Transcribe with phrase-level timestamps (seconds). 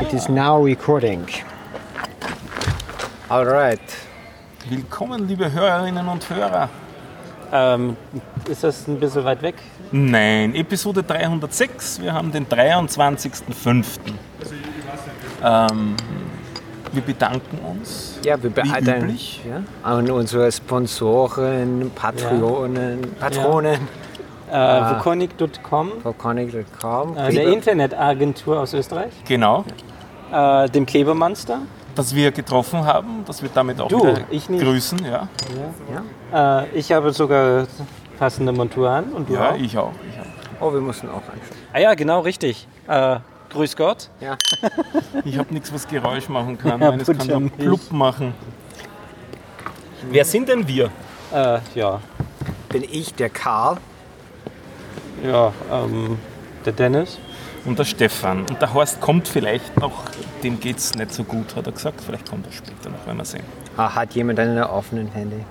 [0.00, 1.26] It is now recording.
[3.30, 3.80] Alright.
[4.68, 6.68] Willkommen, liebe Hörerinnen und Hörer.
[7.52, 7.96] Ähm,
[8.48, 9.54] ist das ein bisschen weit weg?
[9.92, 12.00] Nein, Episode 306.
[12.02, 13.86] Wir haben den 23.05.
[15.42, 15.96] Ähm,
[16.92, 18.18] wir bedanken uns.
[18.24, 19.42] Ja, wir behalten üblich.
[19.48, 23.80] ja, an unsere Sponsoren, Patronen, Patronen,
[24.50, 27.16] Äh, Vukonik.com, Volcanic.com.
[27.16, 29.64] äh, der Internetagentur aus Österreich, Genau.
[30.32, 31.60] äh, dem Klebermonster,
[31.94, 34.62] Dass wir getroffen haben, dass wir damit auch Du, ich nicht.
[34.62, 34.98] grüßen.
[35.04, 35.28] Ja,
[36.32, 36.62] Ja?
[36.62, 37.66] äh, ich habe sogar
[38.18, 39.56] passende Montur an und du ja auch.
[39.56, 39.92] ich auch.
[40.10, 40.68] Ich auch.
[40.68, 41.56] Oh, wir mussten auch anschauen.
[41.72, 42.66] Ah ja, genau, richtig.
[42.86, 43.16] Äh,
[43.50, 44.10] grüß Gott.
[44.20, 44.36] Ja.
[45.24, 46.80] Ich habe nichts, was Geräusch machen kann.
[46.80, 48.32] Ja, Meines kann nur plupp machen.
[50.10, 50.90] Wer sind denn wir?
[51.34, 52.00] Äh, ja,
[52.68, 53.78] Bin ich der Karl?
[55.24, 56.18] Ja, ähm,
[56.64, 57.18] der Dennis.
[57.64, 58.40] Und der Stefan.
[58.48, 60.04] Und der Horst kommt vielleicht noch,
[60.44, 62.00] dem geht es nicht so gut, hat er gesagt.
[62.00, 63.42] Vielleicht kommt er später noch, werden wir sehen.
[63.76, 65.44] Ah, hat jemand ein offenen Handy?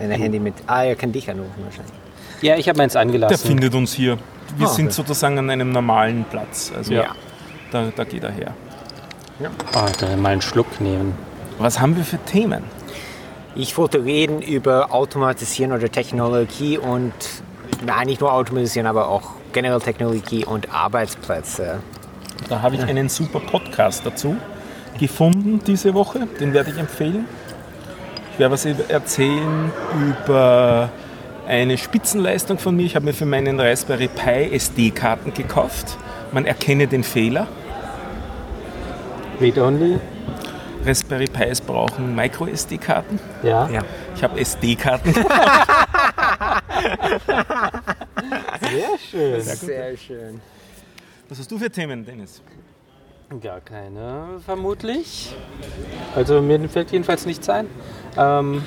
[0.00, 0.54] Ein Handy mit.
[0.68, 1.92] Ah, er kann dich anrufen wahrscheinlich.
[2.42, 3.38] Ja, ich habe meins Der angelassen.
[3.48, 4.18] findet uns hier.
[4.56, 4.94] Wir Ah, sind okay.
[4.94, 6.70] sozusagen an einem normalen Platz.
[6.76, 7.06] Also Ja.
[7.72, 8.52] da, da geht er her.
[9.74, 11.14] Ah, dann mal einen Schluck nehmen.
[11.58, 12.62] Was haben wir für Themen?
[13.54, 17.12] Ich wollte reden über Automatisieren oder Technologie und
[17.84, 21.80] nein, nicht nur Automatisieren, aber auch generell Technologie und Arbeitsplätze.
[22.48, 24.36] Da habe ich einen super Podcast dazu
[24.98, 26.26] gefunden diese Woche.
[26.40, 27.26] Den werde ich empfehlen.
[28.32, 30.90] Ich werde was erzählen über
[31.46, 32.84] eine Spitzenleistung von mir.
[32.84, 35.96] Ich habe mir für meinen Raspberry Pi SD-Karten gekauft.
[36.32, 37.46] Man erkenne den Fehler.
[39.40, 39.98] Read only?
[40.84, 43.18] Raspberry Pis brauchen Micro-SD-Karten.
[43.42, 43.68] Ja.
[43.68, 43.82] Ja.
[44.14, 45.14] Ich habe SD-Karten.
[48.60, 49.40] Sehr schön.
[49.40, 50.40] Sehr schön.
[51.28, 52.40] Was hast du für Themen, Dennis?
[53.42, 55.34] Gar keine, vermutlich.
[56.14, 57.66] Also mir fällt jedenfalls nichts ein.
[58.16, 58.62] Ähm,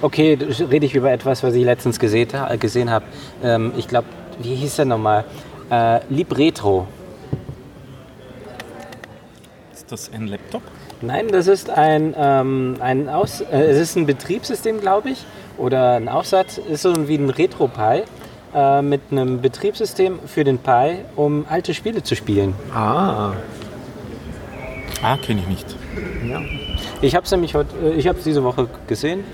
[0.00, 3.04] okay, da rede ich über etwas, was ich letztens gesehen, ha- gesehen habe.
[3.42, 4.06] Ähm, ich glaube,
[4.40, 5.24] wie hieß der nochmal?
[5.70, 6.86] Äh, Libretro.
[9.74, 10.62] Ist das ein Laptop?
[11.02, 15.24] Nein, das ist ein, ähm, ein Aus, äh, es ist ein Betriebssystem, glaube ich,
[15.58, 16.58] oder ein Aufsatz.
[16.58, 18.02] Ist so wie ein RetroPie
[18.54, 22.54] äh, mit einem Betriebssystem für den Pi, um alte Spiele zu spielen.
[22.74, 23.32] Ah,
[25.02, 25.76] Ah, kenne ich nicht.
[26.26, 26.40] ja.
[27.02, 29.24] Ich habe es nämlich heute, äh, ich habe es diese Woche gesehen.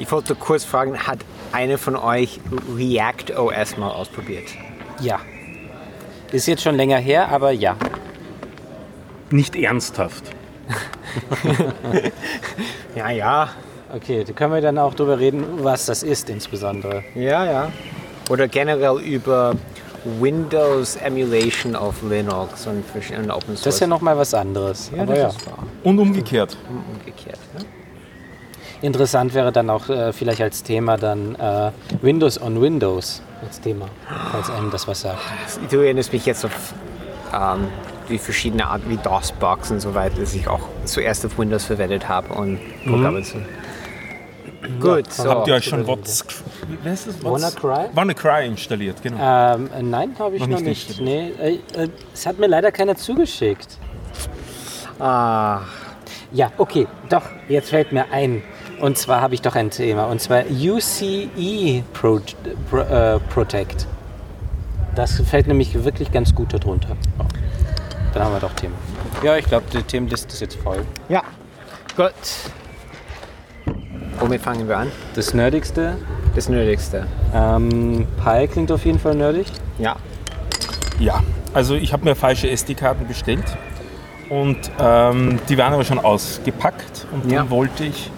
[0.00, 1.18] Ich wollte kurz fragen, hat
[1.52, 2.40] einer von euch
[2.76, 4.44] React OS mal ausprobiert?
[5.00, 5.20] Ja.
[6.32, 7.76] Ist jetzt schon länger her, aber ja.
[9.30, 10.24] Nicht ernsthaft.
[12.96, 13.48] Ja, ja.
[13.94, 17.04] Okay, da können wir dann auch drüber reden, was das ist insbesondere.
[17.14, 17.72] Ja, ja.
[18.28, 19.54] Oder generell über
[20.18, 23.62] Windows Emulation auf Linux und verschiedenen Open Source.
[23.62, 24.90] Das ist ja nochmal was anderes.
[24.94, 25.28] ja, aber das ja.
[25.28, 25.66] ist wahr.
[25.84, 26.56] Und umgekehrt.
[26.68, 27.38] Umgekehrt.
[27.56, 27.64] Ne?
[28.82, 31.70] Interessant wäre dann auch äh, vielleicht als Thema dann äh,
[32.02, 33.86] Windows on Windows als Thema,
[34.32, 35.20] falls einem das was sagt.
[35.70, 36.74] Du erinnerst mich jetzt auf
[37.32, 37.68] ähm,
[38.08, 42.08] die verschiedenen Arten wie DOSBox und so weiter, dass ich auch zuerst auf Windows verwendet
[42.08, 43.38] habe und Programme zu.
[44.80, 45.28] Gut, so.
[45.28, 46.24] Habt ihr euch schon drüber What's,
[46.82, 47.22] wie heißt das?
[47.22, 47.88] WannaCry?
[47.94, 49.16] WannaCry installiert, genau.
[49.20, 51.00] Ähm, äh, nein, habe ich Noch noch, nicht nicht.
[51.00, 53.78] Nee, äh, äh, es hat mir leider keiner zugeschickt.
[54.98, 55.60] Ah,
[56.32, 58.42] Ja, okay, doch, jetzt fällt mir ein.
[58.80, 60.06] Und zwar habe ich doch ein Thema.
[60.06, 62.20] Und zwar UCE Pro,
[62.70, 63.86] Pro, äh, Protect.
[64.94, 66.96] Das fällt nämlich wirklich ganz gut darunter.
[68.12, 68.74] Dann haben wir doch Themen.
[69.22, 70.84] Ja, ich glaube, die Themenliste ist jetzt voll.
[71.08, 71.22] ja.
[71.96, 72.12] Gut.
[74.20, 74.92] Womit fangen wir an?
[75.14, 75.96] Das Nerdigste.
[76.34, 77.06] Das Nötigste.
[77.34, 79.46] Ähm, Pi klingt auf jeden Fall nerdig.
[79.78, 79.96] Ja.
[80.98, 81.20] Ja,
[81.52, 83.44] also ich habe mir falsche SD-Karten bestellt
[84.30, 87.38] und ähm, die waren aber schon ausgepackt und Ja.
[87.40, 88.10] dann wollte ich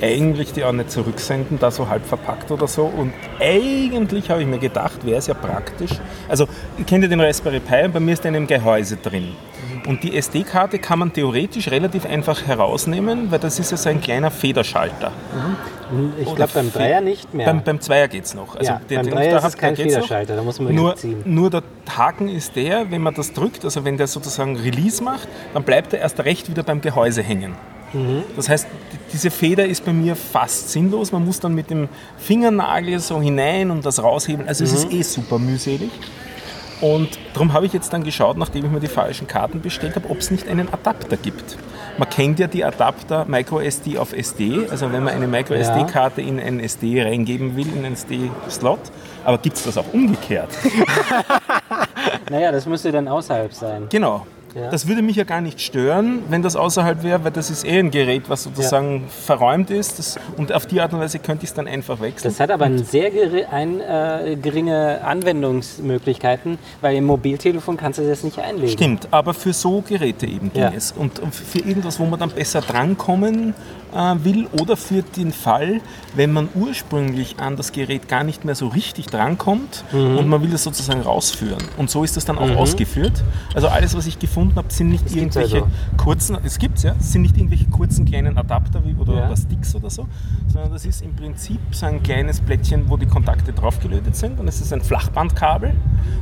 [0.00, 2.84] eigentlich die auch nicht zurücksenden, da so halb verpackt oder so.
[2.84, 5.90] Und eigentlich habe ich mir gedacht, wäre es ja praktisch.
[6.28, 6.46] Also,
[6.78, 9.32] ihr kennt ja den Raspberry Pi und bei mir ist der in einem Gehäuse drin.
[9.86, 14.00] Und die SD-Karte kann man theoretisch relativ einfach herausnehmen, weil das ist ja so ein
[14.00, 15.10] kleiner Federschalter.
[16.20, 17.46] Ich Oder glaube beim Dreier nicht mehr.
[17.46, 18.54] Beim, beim Zweier geht es noch.
[18.56, 20.02] Also ja, beim ich Dreier ist es kein geht's noch.
[20.02, 21.22] Federschalter, da muss man Nur, ziehen.
[21.24, 21.62] nur der
[21.96, 25.92] Haken ist der, wenn man das drückt, also wenn der sozusagen Release macht, dann bleibt
[25.92, 27.54] er erst recht wieder beim Gehäuse hängen.
[27.92, 28.22] Mhm.
[28.36, 31.10] Das heißt, die- diese Feder ist bei mir fast sinnlos.
[31.10, 31.88] Man muss dann mit dem
[32.18, 34.46] Fingernagel so hinein und das raushebeln.
[34.46, 34.76] Also es Mhm.
[34.76, 35.90] ist eh super mühselig.
[36.80, 40.08] Und darum habe ich jetzt dann geschaut, nachdem ich mir die falschen Karten bestellt habe,
[40.08, 41.56] ob es nicht einen Adapter gibt.
[41.98, 46.60] Man kennt ja die Adapter MicroSD auf SD, also wenn man eine MicroSD-Karte in ein
[46.60, 48.80] SD reingeben will, in einen SD-Slot.
[49.24, 50.50] Aber gibt es das auch umgekehrt?
[52.30, 53.86] Naja, das müsste dann außerhalb sein.
[53.90, 54.24] Genau.
[54.54, 54.70] Ja.
[54.70, 57.78] Das würde mich ja gar nicht stören, wenn das außerhalb wäre, weil das ist eh
[57.78, 59.98] ein Gerät, was sozusagen verräumt ist.
[59.98, 62.30] Das, und auf die Art und Weise könnte ich es dann einfach wechseln.
[62.32, 68.24] Das hat aber sehr geri ein, äh, geringe Anwendungsmöglichkeiten, weil im Mobiltelefon kannst du das
[68.24, 68.70] nicht einlegen.
[68.72, 70.72] Stimmt, aber für so Geräte eben ging Ja.
[70.76, 70.92] es.
[70.92, 73.54] Und für irgendwas, wo man dann besser drankommen
[73.92, 75.80] will oder für den Fall,
[76.14, 80.18] wenn man ursprünglich an das Gerät gar nicht mehr so richtig drankommt Mhm.
[80.18, 81.58] und man will das sozusagen rausführen.
[81.76, 83.22] Und so ist das dann auch ausgeführt.
[83.54, 85.68] Also alles, was ich gefunden habe, sind nicht Das irgendwelche also.
[85.96, 89.26] kurzen, es gibt's ja, sind nicht irgendwelche kurzen kleinen Adapter wie, oder, Ja.
[89.26, 90.06] oder Sticks oder so,
[90.48, 94.48] sondern das ist im Prinzip so ein kleines Plättchen, wo die Kontakte draufgelötet sind und
[94.48, 95.72] es ist ein Flachbandkabel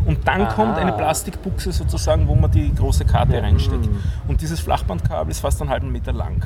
[0.07, 0.53] und dann Aha.
[0.55, 3.87] kommt eine Plastikbuchse sozusagen, wo man die große Karte reinsteckt.
[3.87, 3.99] Mhm.
[4.29, 6.43] Und dieses Flachbandkabel ist fast einen halben Meter lang.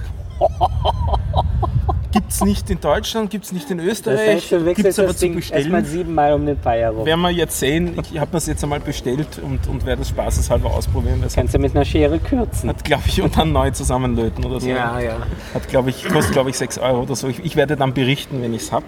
[2.12, 4.98] Gibt es nicht in Deutschland, gibt es nicht in Das Österreich, heißt, du gibt es
[4.98, 5.84] aber das zu Ding erstmal bestellen.
[5.86, 7.06] siebenmal um den Pi herum.
[7.06, 10.70] Werden wir jetzt sehen, ich habe es jetzt einmal bestellt und, und werde es spaßeshalber
[10.70, 11.20] ausprobieren.
[11.22, 12.68] Das Kannst du mit einer Schere kürzen.
[12.68, 14.68] hat, glaube ich, und dann neu zusammenlöten oder so.
[14.68, 15.16] Ja, ja.
[15.54, 17.28] Hat, glaube ich, kostet, glaube ich, 6 Euro oder so.
[17.28, 18.84] Ich, ich werde dann berichten, wenn ich es habe.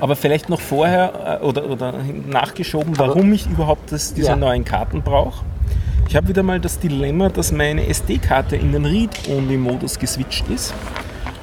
[0.00, 1.92] Aber vielleicht noch vorher äh, oder, oder
[2.28, 4.36] nachgeschoben, warum ich überhaupt das, diese Ja.
[4.36, 5.44] neuen Karten brauche.
[6.08, 10.72] Ich habe wieder mal das Dilemma, dass meine SD-Karte in den Read-Only-Modus geswitcht ist.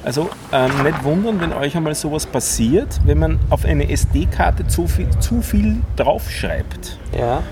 [0.02, 4.86] Also ähm, nicht wundern, wenn euch einmal sowas passiert, wenn man auf eine SD-Karte zu
[4.86, 6.98] viel, zu viel draufschreibt.
[7.16, 7.42] Ja.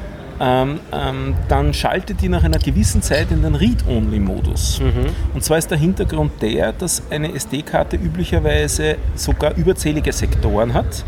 [0.40, 4.80] Ähm, ähm, dann schaltet die nach einer gewissen Zeit in den Read-Only-Modus.
[5.34, 11.04] Und zwar ist der Hintergrund der, dass eine SD-Karte üblicherweise sogar überzählige Sektoren hat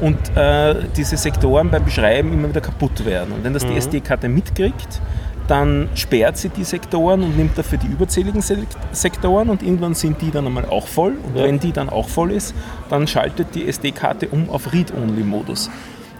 [0.00, 3.32] und äh, diese Sektoren beim Beschreiben immer wieder kaputt werden.
[3.32, 5.00] Und wenn das die SD-Karte mitkriegt,
[5.48, 10.20] dann sperrt sie die Sektoren und nimmt dafür die überzähligen Sek- Sektoren und irgendwann sind
[10.22, 11.14] die dann einmal auch voll.
[11.26, 11.44] Und Ja.
[11.44, 12.54] wenn die dann auch voll ist,
[12.90, 15.70] dann schaltet die SD-Karte um auf Read-Only-Modus.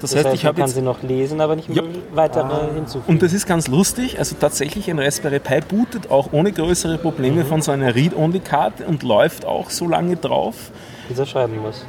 [0.00, 1.82] Das, Das heißt, heißt, ich man habe kann jetzt sie noch lesen, aber nicht Ja.
[2.14, 3.12] weitere hinzufügen.
[3.12, 7.44] und das ist ganz lustig, also tatsächlich ein Raspberry Pi bootet auch ohne größere Probleme
[7.44, 10.70] von so einer Read-Only-Karte und läuft auch so lange drauf.
[11.10, 11.84] Dieser schreiben muss.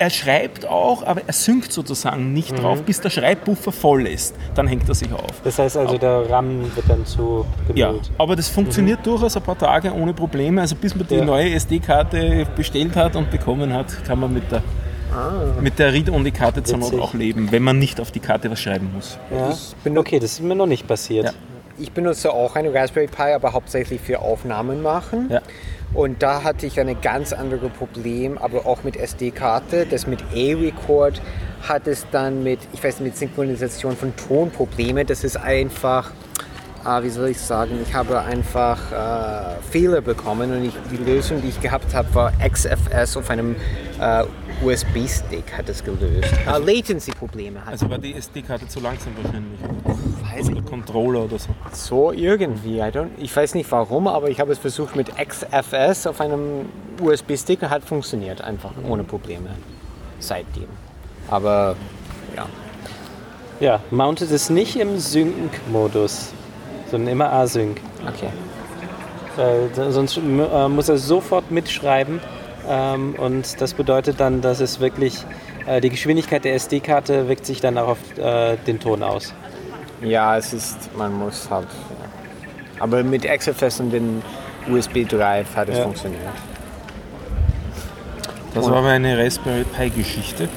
[0.00, 4.34] Er schreibt auch, aber er synkt sozusagen nicht drauf, bis der Schreibbuffer voll ist.
[4.54, 5.42] Dann hängt er sich auf.
[5.44, 7.44] Das heißt also, der RAM wird dann zu
[7.74, 8.10] Ja, gemüllt.
[8.16, 10.62] aber das funktioniert durchaus ein paar Tage ohne Probleme.
[10.62, 11.24] Also bis man die Ja.
[11.26, 14.62] neue SD-Karte bestellt hat und bekommen hat, kann man mit der,
[15.60, 18.90] mit der Read-Only-Karte zur Not auch leben, wenn man nicht auf die Karte was schreiben
[18.94, 19.18] muss.
[19.30, 19.50] Ja.
[19.84, 21.26] benutze- Okay, das ist mir noch nicht passiert.
[21.26, 21.32] Ja.
[21.80, 25.30] Ich benutze auch eine Raspberry Pi, aber hauptsächlich für Aufnahmen machen.
[25.30, 25.40] Ja.
[25.94, 29.86] Und da hatte ich ein ganz anderes Problem, aber auch mit SD-Karte.
[29.86, 31.22] Das mit A-Record
[31.66, 35.06] hat es dann mit, ich weiß nicht, mit Synchronisation von Tonprobleme.
[35.06, 36.10] Das ist einfach,
[36.84, 41.40] äh, wie soll ich sagen, ich habe einfach äh, Fehler bekommen und ich, die Lösung,
[41.40, 43.56] die ich gehabt habe, war XFS auf einem
[43.98, 44.24] äh,
[44.62, 46.34] USB-Stick hat es gelöst.
[46.46, 49.58] Äh, Latency-Probleme hat Also war die SD-Karte zu langsam wahrscheinlich.
[50.48, 51.50] Oder Controller oder so.
[51.72, 52.78] So irgendwie.
[52.78, 56.66] I don't, ich weiß nicht warum, aber ich habe es versucht mit XFS auf einem
[57.00, 59.50] USB-Stick und hat funktioniert einfach ohne Probleme
[60.18, 60.68] seitdem.
[61.28, 61.76] Aber
[62.36, 62.46] ja.
[63.60, 66.32] Ja, mountet es nicht im Sync-Modus,
[66.90, 67.80] sondern immer Async.
[68.06, 68.30] Okay.
[69.36, 72.20] Äh, sonst äh, muss er sofort mitschreiben
[72.68, 75.24] ähm, und das bedeutet dann, dass es wirklich
[75.66, 79.34] äh, die Geschwindigkeit der SD-Karte wirkt sich dann auch auf äh, den Ton aus.
[80.02, 81.66] Ja, es ist, man muss halt.
[81.68, 82.82] Ja.
[82.82, 84.22] Aber mit XFS und dem
[84.70, 85.84] USB-Drive hat es Ja.
[85.84, 86.22] funktioniert.
[88.54, 90.48] Das war meine Raspberry Pi Geschichte.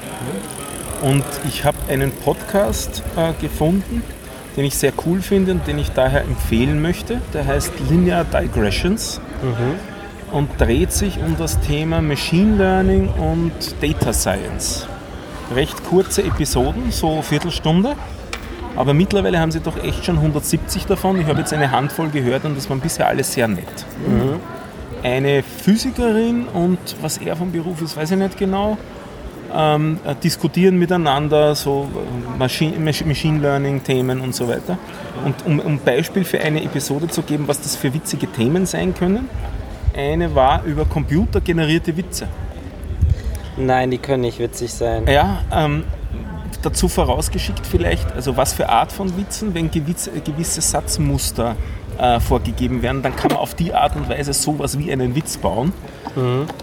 [1.02, 4.02] Und ich habe einen Podcast äh, gefunden,
[4.56, 7.20] den ich sehr cool finde und den ich daher empfehlen möchte.
[7.32, 9.20] Der heißt Linear Digressions
[10.32, 13.52] und dreht sich um das Thema Machine Learning und
[13.82, 14.86] Data Science.
[15.54, 17.94] Recht kurze Episoden, so Viertelstunde.
[18.76, 21.20] Aber mittlerweile haben sie doch echt schon 170 davon.
[21.20, 23.64] Ich habe jetzt eine Handvoll gehört und das waren bisher alles sehr nett.
[25.02, 28.78] Eine Physikerin und was er vom Beruf ist, weiß ich nicht genau,
[29.54, 34.78] ähm, äh, diskutieren miteinander so äh, Machine, Mach- Machine Learning Themen und so weiter.
[35.24, 38.64] Und um um ein Beispiel für eine Episode zu geben, was das für witzige Themen
[38.66, 39.28] sein können,
[39.96, 42.26] eine war über computergenerierte Witze.
[43.56, 45.06] Nein, die können nicht witzig sein.
[45.06, 45.84] Ja, ähm,
[46.62, 51.56] dazu vorausgeschickt vielleicht, also was für Art von Witzen, wenn gewisse, gewisse Satzmuster
[51.98, 55.36] äh, vorgegeben werden, dann kann man auf die Art und Weise sowas wie einen Witz
[55.36, 55.72] bauen.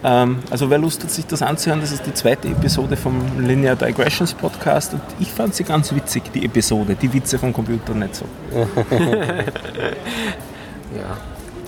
[0.04, 3.76] Ähm, also wer Lust hat, sich das anzuhören, das ist die zweite Episode vom Linear
[3.76, 8.16] Digressions Podcast und ich fand sie ganz witzig, die Episode, die Witze vom Computer nicht
[8.16, 8.26] so.
[10.94, 11.18] Ja.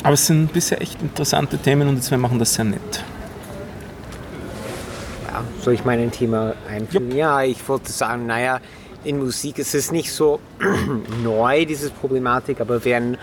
[0.04, 3.04] Aber es sind bisher echt interessante Themen und jetzt wir machen das sehr nett.
[5.64, 7.16] Soll ich mein Thema einführen?
[7.16, 8.60] Ja, ich wollte sagen, naja,
[9.06, 10.40] in Musik ist es nicht so
[11.24, 13.18] neu, diese Problematik, aber wenn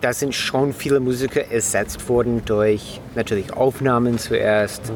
[0.00, 4.92] da sind schon viele Musiker ersetzt worden durch natürlich Aufnahmen zuerst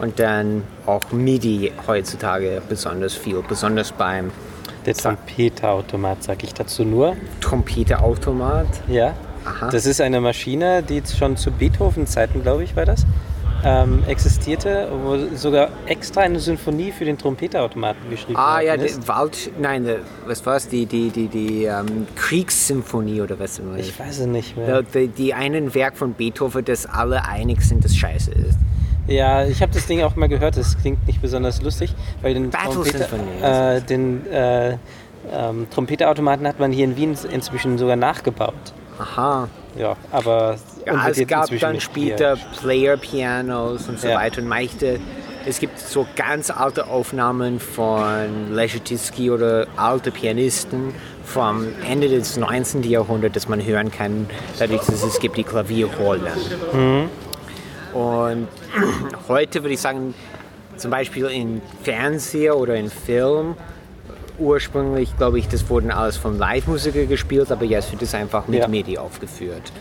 [0.00, 4.30] und dann auch MIDI heutzutage besonders viel, besonders beim
[4.84, 7.16] Der Trompeterautomat, sag ich dazu nur.
[7.40, 8.68] Trompeterautomat.
[8.88, 9.14] Ja.
[9.44, 9.70] Aha.
[9.70, 13.04] Das ist eine Maschine, die schon zu Beethoven-Zeiten, glaube ich, war das,
[13.64, 19.02] ähm, existierte, wo sogar extra eine Symphonie für den Trompeterautomaten geschrieben Ah ja, ist.
[19.02, 19.96] die Wald, nein, die-
[20.28, 20.68] was war es?
[20.68, 23.76] Die, die, die, die ähm, Kriegssymphonie oder was immer.
[23.78, 24.82] Ich weiß es nicht mehr.
[24.82, 28.58] Die, die einen Werk von Beethoven, das alle einig sind, das scheiße ist.
[29.08, 32.50] Ja, ich habe das Ding auch mal gehört, das klingt nicht besonders lustig, weil den,
[32.50, 34.76] Trompeter, äh, den äh,
[35.32, 38.54] ähm, Trompeterautomaten hat man hier in Wien inzwischen sogar nachgebaut.
[38.98, 39.48] Aha.
[39.76, 42.36] Ja, aber Ja, es gab dann später.
[42.60, 44.16] Player-Pianos und so Ja.
[44.16, 44.98] weiter und Meichte.
[45.44, 50.92] Es gibt so ganz alte Aufnahmen von Leschetizky oder alte Pianisten
[51.24, 52.82] vom Ende des 19.
[52.82, 56.26] Jahrhunderts, das man hören kann, dadurch, dass es gibt die Klavierrollen.
[57.92, 58.48] Und
[59.28, 60.14] heute würde ich sagen,
[60.76, 63.54] zum Beispiel in Fernseher oder in Film,
[64.38, 68.60] ursprünglich glaube ich, das wurden alles von Live-Musiker gespielt, aber jetzt wird es einfach mit
[68.60, 68.68] Ja.
[68.68, 69.72] MIDI aufgeführt.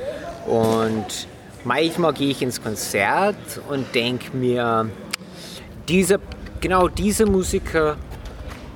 [0.45, 1.27] Und
[1.63, 3.35] manchmal gehe ich ins Konzert
[3.69, 4.89] und denke mir,
[5.87, 6.19] diese,
[6.61, 7.97] genau diese Musiker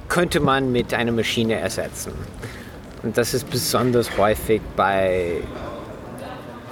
[0.07, 2.13] könnte man mit einer Maschine ersetzen.
[3.03, 5.37] Und das ist besonders häufig bei,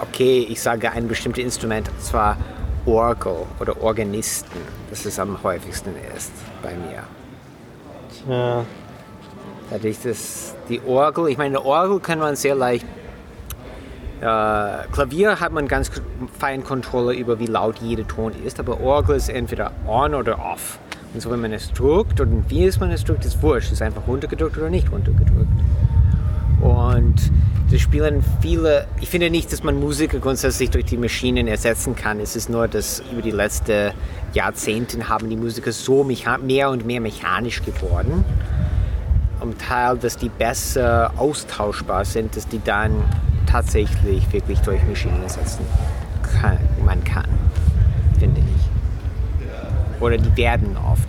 [0.02, 2.38] okay, ich sage ein bestimmtes Instrument, und zwar
[2.86, 4.60] Orgel oder Organisten.
[4.90, 7.04] Das ist am häufigsten ist bei mir.
[8.30, 8.66] Ja,
[9.70, 12.86] Dadurch, dass die Orgel, ich meine, eine Orgel kann man sehr leicht.
[14.22, 15.92] Äh, Klavier hat man ganz
[16.40, 20.80] fein Kontrolle über, wie laut jeder Ton ist, aber Orgel ist entweder on oder off.
[21.14, 23.72] Und so, wenn man es drückt und wie es man es drückt, ist wurscht.
[23.72, 25.48] Ist einfach runtergedrückt oder nicht runtergedrückt.
[26.62, 27.16] Und
[27.70, 28.88] das spielen viele.
[29.02, 32.20] Ich finde nicht, dass man Musiker grundsätzlich durch die Maschinen ersetzen kann.
[32.20, 33.92] Es ist nur, dass über die letzten
[34.34, 38.26] Jahrzehnte haben die Musiker so mehr und mehr mechanisch geworden
[39.40, 42.92] um Teil, dass die besser austauschbar sind, dass die dann
[43.46, 45.66] tatsächlich wirklich durch Maschinen ersetzen
[46.42, 47.28] kann, man kann,
[48.20, 50.02] finde ich.
[50.02, 51.08] Oder die werden oft,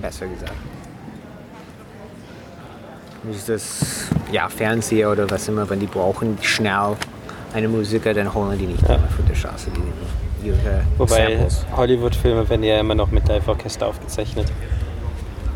[0.00, 0.52] besser gesagt.
[3.30, 6.96] Ist das, ja, Fernseher oder was immer, wenn die brauchen schnell
[7.52, 8.94] eine Musiker, dann holen die nicht Ja.
[8.94, 11.46] immer von der Straße, die ihre wobei.
[11.76, 14.50] Hollywood-Filme werden ja immer noch mit Live-Orchester aufgezeichnet.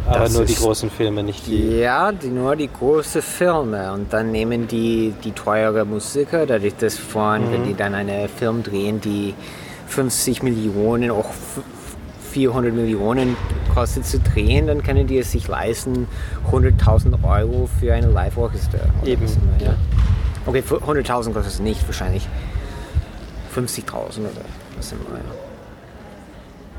[0.07, 1.79] Aber Das nur die großen Filme, nicht die.
[1.79, 3.93] Ja, die, nur die großen Filme.
[3.93, 8.63] Und dann nehmen die die teure Musiker, dadurch das von, wenn die dann einen Film
[8.63, 9.35] drehen, die
[9.87, 11.63] 50 Millionen, auch f-
[12.33, 13.37] 400 Millionen
[13.73, 16.07] kostet zu drehen, dann können die es sich leisten,
[16.51, 18.81] 100.000 Euro für eine Live-Orchester.
[19.05, 19.75] Eben, immer, ja.
[20.45, 22.29] Okay, für 100.000 kostet es nicht, wahrscheinlich
[23.55, 23.87] 50.000
[24.19, 24.31] oder
[24.77, 25.01] was immer.
[25.15, 25.44] Ja.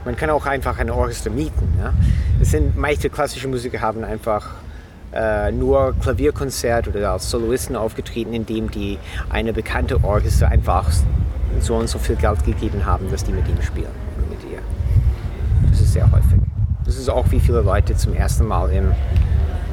[0.06, 1.68] Man kann auch einfach ein Orchester mieten.
[1.80, 1.94] Ja?
[2.40, 4.52] Es sind manche klassische Musiker haben einfach
[5.14, 10.92] äh, nur Klavierkonzert oder als Soloisten aufgetreten, indem die eine bekannte Orchester einfach
[11.60, 13.92] so und so viel Geld gegeben haben, dass die mit ihm spielen
[14.30, 14.60] mit ihr.
[15.70, 16.40] Das ist sehr häufig.
[16.86, 18.92] Das ist auch wie viele Leute zum ersten Mal in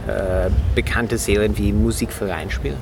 [0.08, 2.78] äh, bekannte Sälen wie Musikverein spielen.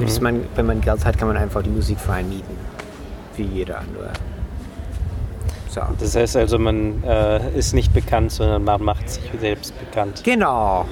[0.00, 2.56] Dass man, wenn man Geld hat, kann man einfach die Musikverein mieten.
[3.36, 4.10] Wie jeder andere.
[5.70, 5.80] So.
[6.00, 10.22] Das heißt also, man äh, ist nicht bekannt, sondern man macht sich selbst bekannt.
[10.24, 10.84] Genau.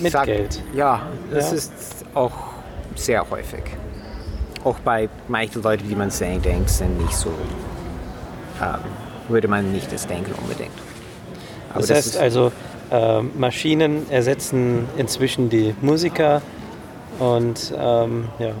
[0.00, 0.62] Mit Geld.
[0.72, 1.56] Ja, das Ja.
[1.56, 2.30] ist auch
[2.94, 3.64] sehr häufig.
[4.62, 7.30] Auch bei manchen Leuten, die man sehen denkt, sind nicht so.
[8.62, 8.78] Ähm,
[9.28, 10.70] würde man nicht das denken unbedingt.
[11.70, 12.52] Aber Das heißt ist, also,
[12.92, 16.42] äh, Maschinen ersetzen inzwischen die Musiker
[17.18, 18.52] und ähm, ja.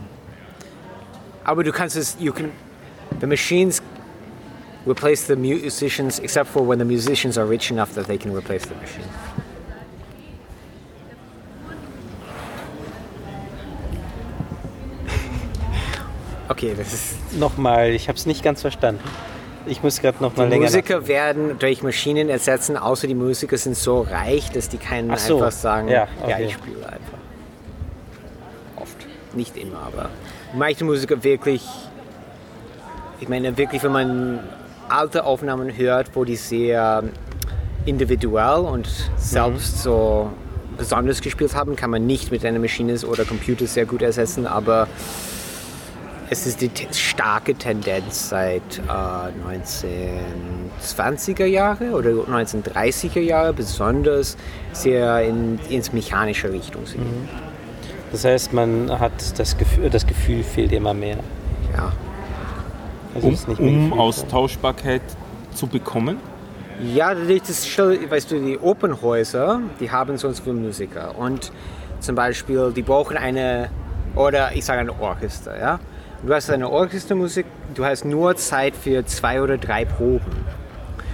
[1.44, 2.16] aber du kannst es.
[2.18, 2.50] You can,
[3.20, 3.80] the machines
[4.86, 8.64] replace the musicians, except for when the musicians are rich enough that they can replace
[8.66, 9.08] the machine.
[16.48, 19.02] Okay, das ist Nochmal, ich habe es nicht ganz verstanden.
[19.66, 20.66] Ich muss gerade nochmal Die länger.
[20.66, 24.78] Musiker werden durch Maschinen ersetzen, außer die Musiker sind so reich, dass die
[25.10, 26.44] Ach so, einfach sagen, ja, ja, okay.
[26.46, 27.18] ich spiele einfach.
[28.76, 28.96] Oft.
[29.34, 30.08] Nicht immer, aber
[30.54, 31.64] manche Musiker wirklich,
[33.20, 34.38] ich meine wirklich, wenn man
[34.88, 37.02] alte Aufnahmen hört, wo die sehr
[37.84, 40.30] individuell und selbst so
[40.76, 44.88] besonders gespielt haben, kann man nicht mit einer Maschine oder Computer sehr gut ersetzen, aber
[46.28, 48.90] es ist die te- starke Tendenz seit äh,
[50.82, 54.36] 1920er Jahre oder 1930er Jahre besonders
[54.72, 57.28] sehr in, ins mechanische Richtung zu gehen.
[58.12, 61.18] Das heißt, man hat das Gefühl, das Gefühl fehlt immer mehr.
[61.76, 61.92] Ja.
[63.14, 63.98] Also Um, um.
[63.98, 65.02] Austauschbarkeit
[65.54, 66.18] zu bekommen.
[66.94, 71.16] Ja, das ist schon, weißt du, die Opernhäuser, die haben sonst für Musiker.
[71.18, 71.50] Und
[72.00, 73.70] zum Beispiel, die brauchen eine,
[74.14, 75.80] oder ich sage ein Orchester, ja.
[76.26, 80.44] Du hast eine Orchestermusik, du hast nur Zeit für zwei oder drei Proben.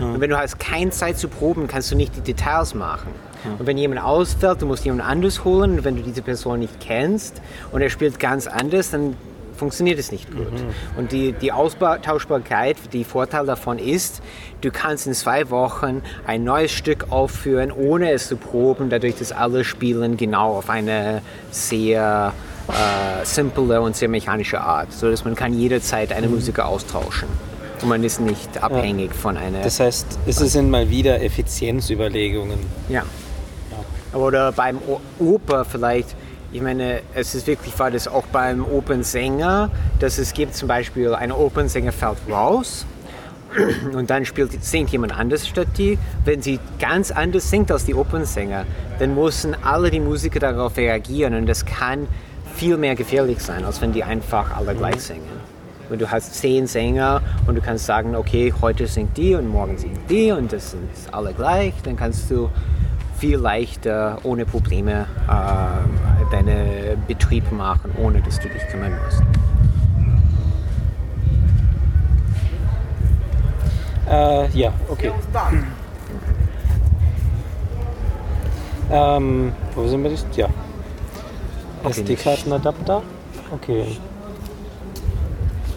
[0.00, 3.12] Und wenn du hast keine Zeit zu proben, kannst du nicht die Details machen.
[3.58, 5.78] Und wenn jemand ausfällt, du musst jemand anderes holen.
[5.78, 9.16] Und wenn du diese Person nicht kennst und er spielt ganz anders, dann
[9.62, 10.48] funktioniert es nicht gut.
[10.96, 14.20] Und die, die Austauschbarkeit, die Vorteil davon ist,
[14.60, 19.30] du kannst in zwei Wochen ein neues Stück aufführen, ohne es zu proben, dadurch, dass
[19.30, 22.32] alle spielen genau auf eine sehr
[22.66, 27.28] äh, simple und sehr mechanische Art, so dass man kann jederzeit eine Musiker austauschen.
[27.82, 29.62] Und man ist nicht abhängig von einer...
[29.62, 32.58] Das heißt, es sind mal wieder Effizienzüberlegungen.
[32.88, 33.04] Ja.
[34.12, 34.78] Oder beim
[35.20, 36.16] Oper vielleicht,
[36.52, 41.14] ich meine, es ist wirklich wahr, dass auch beim Opernsänger, dass es gibt zum Beispiel,
[41.14, 42.84] ein Opernsänger fällt raus
[43.94, 45.98] und dann spielt, singt jemand anders statt die.
[46.26, 48.66] Wenn sie ganz anders singt als die Opernsänger,
[48.98, 52.06] dann müssen alle die Musiker darauf reagieren und das kann
[52.54, 55.52] viel mehr gefährlich sein, als wenn die einfach alle gleich singen.
[55.88, 59.78] Wenn du hast zehn Sänger und du kannst sagen, okay, heute singt die und morgen
[59.78, 62.50] singt die und das sind alle gleich, dann kannst du
[63.22, 69.22] viel leichter, ohne Probleme, äh, deinen Betrieb machen, ohne dass du dich kümmern musst.
[74.10, 75.12] Äh, ja, okay.
[78.90, 80.36] Ähm, wo sind wir jetzt?
[80.36, 80.48] Ja.
[81.84, 83.02] Okay, SD-Kartenadapter.
[83.52, 83.98] Okay.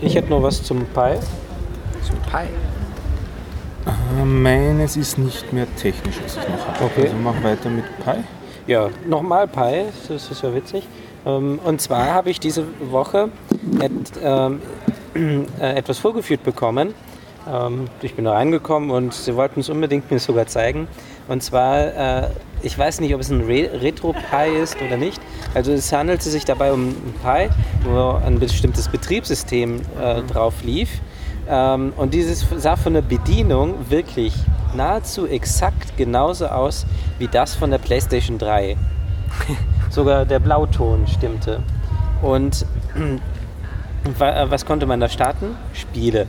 [0.02, 1.20] Ich hätte noch was zum Pi.
[2.02, 2.48] Zum Pi.
[3.86, 6.86] Äh, Meines ist nicht mehr technisch, was ich noch habe.
[6.86, 7.04] Okay.
[7.04, 8.24] Also mach weiter mit Pi.
[8.68, 10.88] Ja, nochmal Pi, das ist ja witzig.
[11.26, 13.30] Ähm, Und zwar habe ich diese Woche
[14.24, 14.62] ähm,
[15.60, 16.94] äh, etwas vorgeführt bekommen.
[17.52, 20.88] Ähm, Ich bin da reingekommen und sie wollten es unbedingt mir sogar zeigen.
[21.28, 22.28] Und zwar, äh,
[22.64, 25.20] ich weiß nicht, ob es ein Re Retro-Pi ist oder nicht.
[25.54, 27.50] Also es handelte sich dabei um ein Pi,
[27.84, 30.90] wo ein bestimmtes Betriebssystem äh, drauf lief.
[31.48, 34.34] Ähm, und dieses sah von der Bedienung wirklich
[34.76, 36.86] nahezu exakt genauso aus
[37.20, 38.76] wie das von der PlayStation 3.
[39.90, 41.62] Sogar der Blauton stimmte.
[42.22, 42.66] Und
[44.18, 45.56] wa- was konnte man da starten?
[45.74, 46.28] Spiele.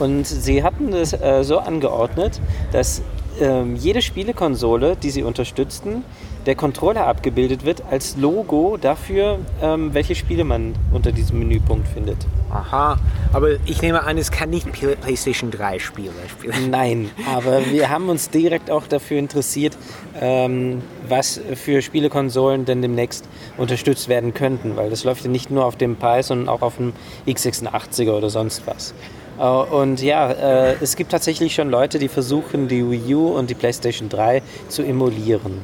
[0.00, 2.40] Und sie hatten das äh, so angeordnet,
[2.72, 3.02] dass
[3.40, 6.04] ähm, jede Spielekonsole, die sie unterstützten,
[6.46, 12.16] der Controller abgebildet wird als Logo dafür, ähm, welche Spiele man unter diesem Menüpunkt findet.
[12.50, 12.96] Aha,
[13.34, 16.54] aber ich nehme an, es kann nicht Play- PlayStation 3 Spiele spielen.
[16.70, 19.76] Nein, aber wir haben uns direkt auch dafür interessiert,
[20.18, 25.66] ähm, was für Spielekonsolen denn demnächst unterstützt werden könnten, weil das läuft ja nicht nur
[25.66, 26.92] auf dem Pi, sondern auch auf dem
[27.26, 28.94] x86er oder sonst was.
[29.38, 33.50] Äh, Und ja, äh, es gibt tatsächlich schon Leute, die versuchen, die Wii U und
[33.50, 35.60] die PlayStation 3 zu emulieren.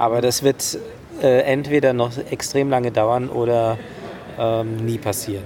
[0.00, 0.78] Aber das wird
[1.22, 3.76] äh, entweder noch extrem lange dauern oder
[4.38, 5.44] ähm, nie passieren.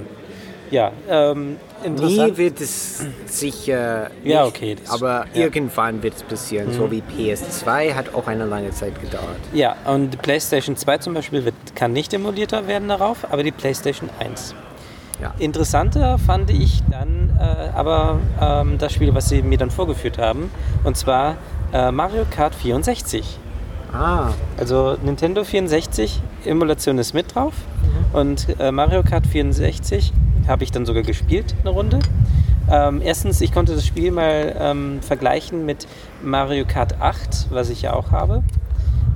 [0.71, 2.33] Ja, ähm, interessant.
[2.33, 5.43] Nie wird es sicher nicht, Ja, okay, aber ja.
[5.43, 6.73] irgendwann wird es passieren.
[6.73, 9.40] So wie PS2 hat auch eine lange Zeit gedauert.
[9.53, 13.51] Ja, und die PlayStation 2 zum Beispiel wird, kann nicht emuliert werden darauf, aber die
[13.51, 14.55] PlayStation 1.
[15.21, 15.35] Ja.
[15.40, 20.53] Interessanter fand ich dann äh, aber ähm, das Spiel, was sie mir dann vorgeführt haben,
[20.85, 21.38] und zwar
[21.73, 23.40] äh, Mario Kart 64.
[23.94, 27.54] Ah, Also Nintendo 64, Emulation ist mit drauf
[28.12, 30.12] und äh, Mario Kart 64
[30.48, 32.00] habe ich dann sogar gespielt, eine Runde.
[32.70, 35.87] Ähm, erstens, ich konnte das Spiel mal ähm, vergleichen mit
[36.22, 38.42] Mario Kart 8, was ich ja auch habe.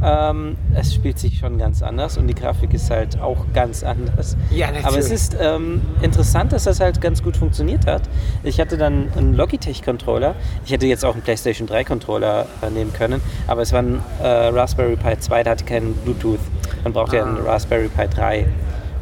[0.03, 4.37] Ähm, es spielt sich schon ganz anders und die Grafik ist halt auch ganz anders.
[4.51, 4.87] Ja, natürlich.
[4.87, 8.03] Aber es ist ähm, interessant, dass das halt ganz gut funktioniert hat.
[8.45, 10.35] Ich hatte dann einen Logitech-Controller.
[10.65, 14.27] Ich hätte jetzt auch einen PlayStation 3-Controller äh, nehmen können, aber es war ein äh,
[14.27, 16.41] Raspberry Pi 2, der hatte keinen Bluetooth.
[16.85, 18.47] Man braucht ja einen Raspberry Pi 3,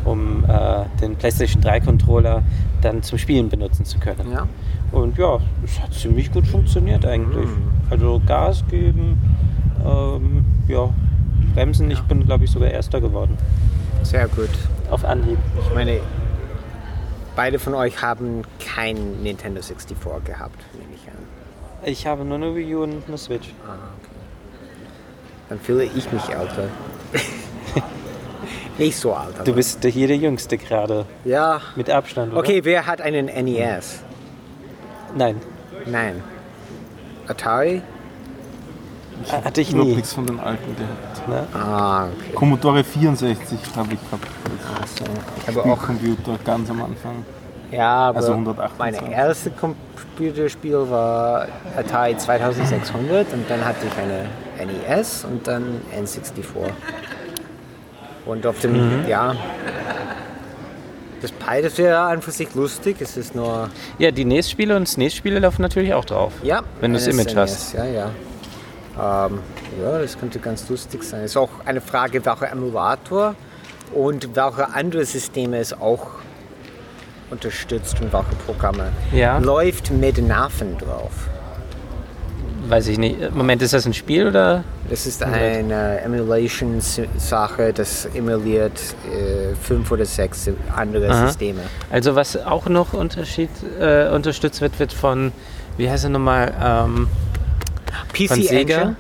[0.05, 2.43] um äh, den PlayStation 3-Controller
[2.81, 4.33] dann zum Spielen benutzen zu können.
[4.33, 4.47] ja.
[4.93, 7.49] Und ja, es hat ziemlich gut funktioniert eigentlich.
[7.91, 9.19] Also Gas geben,
[9.85, 10.91] ähm, ja,
[11.55, 11.91] Bremsen.
[11.91, 13.37] Ich bin, glaube ich, sogar Erster geworden.
[14.03, 14.51] Sehr gut.
[14.91, 15.39] Auf Anhieb.
[15.61, 16.01] Ich meine,
[17.35, 21.19] beide von euch haben kein Nintendo 64 gehabt, nehme ich an.
[21.85, 23.49] Ich habe nur eine Wii U und eine Switch.
[23.67, 24.17] Ah, okay.
[25.49, 26.69] Dann fühle ich mich älter.
[28.79, 29.35] Nicht so alt.
[29.45, 31.07] Du bist hier der Jüngste gerade.
[31.25, 31.61] Ja.
[31.77, 32.41] Mit Abstand, oder?
[32.41, 34.03] Okay, wer hat einen NES?
[35.17, 35.37] Nein.
[35.87, 36.23] Nein.
[37.27, 37.83] Atari?
[39.31, 39.95] Hatte ich nie.
[39.95, 41.55] nichts von den alten gehabt.
[41.55, 42.33] Ah, okay.
[42.35, 44.27] Commodore 64 habe ich gehabt.
[44.81, 45.05] Also,
[45.41, 47.25] ich habe auch, Computer ganz am Anfang.
[47.71, 49.01] ja, aber Also 128.
[49.03, 54.27] mein erstes Computerspiel war Atari 2600 und dann hatte ich eine
[54.99, 56.45] NES und dann N64.
[58.27, 59.35] Und auf dem, ja,
[61.23, 65.39] das beides wäre an für sich lustig, es ist nur, Ja, die NES-Spiele und SNES-Spiele
[65.39, 66.33] laufen natürlich auch drauf.
[66.43, 66.63] ja.
[66.81, 67.75] Wenn du das eines Image hast.
[67.75, 68.11] NES, Ja, ja.
[68.99, 69.41] Ähm,
[69.83, 71.21] ja, das könnte ganz lustig sein.
[71.21, 73.35] Es ist auch eine Frage, welcher Emulator
[73.95, 76.07] und welche andere Systeme es auch
[77.31, 78.93] unterstützt und welche Programme.
[79.13, 79.39] Ja.
[79.39, 81.13] Läuft mit Nerven drauf.
[82.69, 83.33] Weiß ich nicht.
[83.33, 84.65] Moment, ist das ein Spiel oder?
[84.91, 91.27] Das ist eine Emulation-Sache, das emuliert äh, fünf oder sechs andere Aha.
[91.27, 91.61] Systeme.
[91.91, 95.33] Also was auch noch Unterschied, äh, unterstützt wird, wird von,
[95.77, 97.09] wie heißt er nochmal, ähm,
[98.17, 98.81] PC von Sega?
[98.81, 98.97] Engine?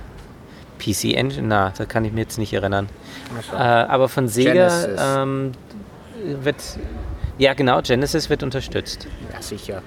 [0.79, 1.48] PC Engine?
[1.48, 2.88] Na, da kann ich mir jetzt nicht erinnern.
[3.52, 5.52] Äh, aber von Sega ähm,
[6.42, 6.57] wird,
[7.38, 9.07] ja genau, Genesis wird unterstützt.
[9.33, 9.83] Ja, sicher.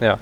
[0.00, 0.18] Ja.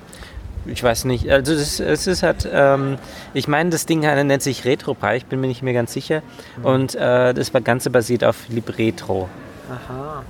[0.69, 2.99] Ich weiß nicht, also das, es ist halt, ähm,
[3.35, 6.23] ich meine, das Ding nennt sich RetroPie, ich bin mir nicht mehr ganz sicher.
[6.62, 9.29] Und äh, das Ganze basiert auf Libretro,
[9.71, 10.25] Aha.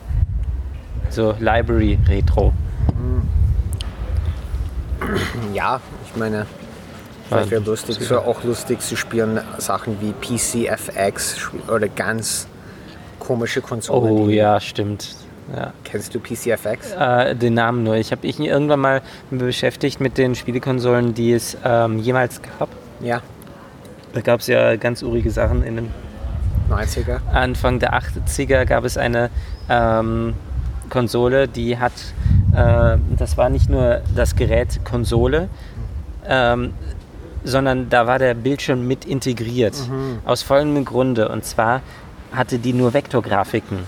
[1.08, 2.52] so Library Retro.
[5.54, 6.46] Ja, ich meine,
[7.28, 7.98] vielleicht wäre lustig.
[8.00, 12.46] Es wäre auch lustig zu spielen Sachen wie PCFX oder ganz
[13.18, 14.12] komische Konsolen.
[14.12, 15.14] Oh ja, stimmt.
[15.54, 15.72] Ja.
[15.84, 16.92] Kennst du PCFX?
[16.98, 17.94] Äh, den Namen nur.
[17.96, 22.68] Ich habe ich irgendwann mal beschäftigt mit den Spielekonsolen, die es ähm, jemals gab.
[23.00, 23.20] Ja,
[24.12, 25.62] Da gab es ja ganz urige Sachen.
[25.62, 25.90] In den
[26.70, 27.20] 90er.
[27.32, 29.30] Anfang der 80er gab es eine
[29.68, 30.34] ähm,
[30.90, 31.92] Konsole, die hat,
[32.54, 35.48] äh, das war nicht nur das Gerät Konsole,
[36.28, 36.72] ähm,
[37.46, 39.74] sondern da war der Bildschirm mit integriert.
[40.24, 41.28] Aus folgendem Grunde.
[41.28, 41.80] Und zwar
[42.32, 43.78] hatte die nur Vektorgrafiken.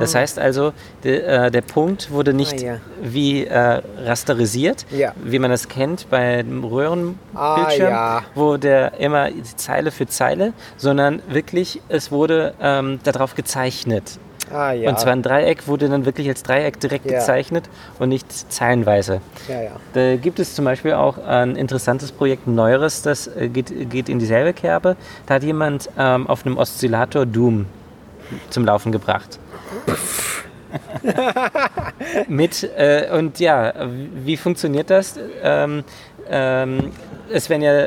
[0.00, 0.72] Das heißt also,
[1.04, 2.76] de, äh, der Punkt wurde nicht Ah, ja.
[3.00, 5.12] wie äh, rasterisiert, Ja.
[5.22, 8.22] wie man das kennt beim Röhrenbildschirm, Ah, ja.
[8.34, 14.18] wo der immer Zeile für Zeile, sondern wirklich, es wurde ähm, darauf gezeichnet.
[14.52, 14.90] Ah ja.
[14.90, 17.18] Und zwar ein Dreieck wurde dann wirklich als Dreieck direkt Ja.
[17.18, 19.20] gezeichnet und nicht zeilenweise.
[19.48, 19.70] ja, ja.
[19.92, 24.08] Da gibt es zum Beispiel auch ein interessantes Projekt, ein neueres, das äh, geht, geht
[24.08, 24.96] in dieselbe Kerbe.
[25.26, 27.66] Da hat jemand ähm, auf einem Oszillator Doom
[28.50, 29.38] zum Laufen gebracht.
[32.28, 33.72] Mit, äh, und ja,
[34.24, 35.18] wie funktioniert das?
[35.42, 35.84] Ähm,
[36.28, 36.92] ähm,
[37.32, 37.86] es werden ja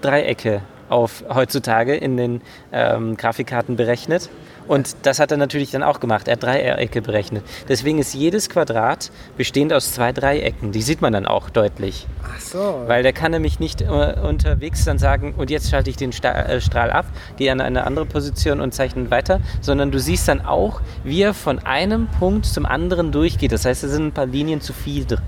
[0.00, 2.40] Dreiecke auf heutzutage in den
[2.72, 4.28] ähm, Grafikkarten berechnet.
[4.70, 6.28] Und das hat er natürlich dann auch gemacht.
[6.28, 7.42] Er hat Dreiecke berechnet.
[7.68, 10.70] Deswegen ist jedes Quadrat bestehend aus zwei Dreiecken.
[10.70, 12.06] Die sieht man dann auch deutlich.
[12.22, 12.84] Ach so.
[12.86, 16.30] Weil der kann nämlich nicht äh, unterwegs dann sagen, und jetzt schalte ich den Sta
[16.42, 17.06] äh, Strahl ab,
[17.36, 21.34] gehe an eine andere Position und zeichne weiter, sondern du siehst dann auch, wie er
[21.34, 23.50] von einem Punkt zum anderen durchgeht.
[23.50, 25.18] Das heißt, es sind ein paar Linien zu viel drin.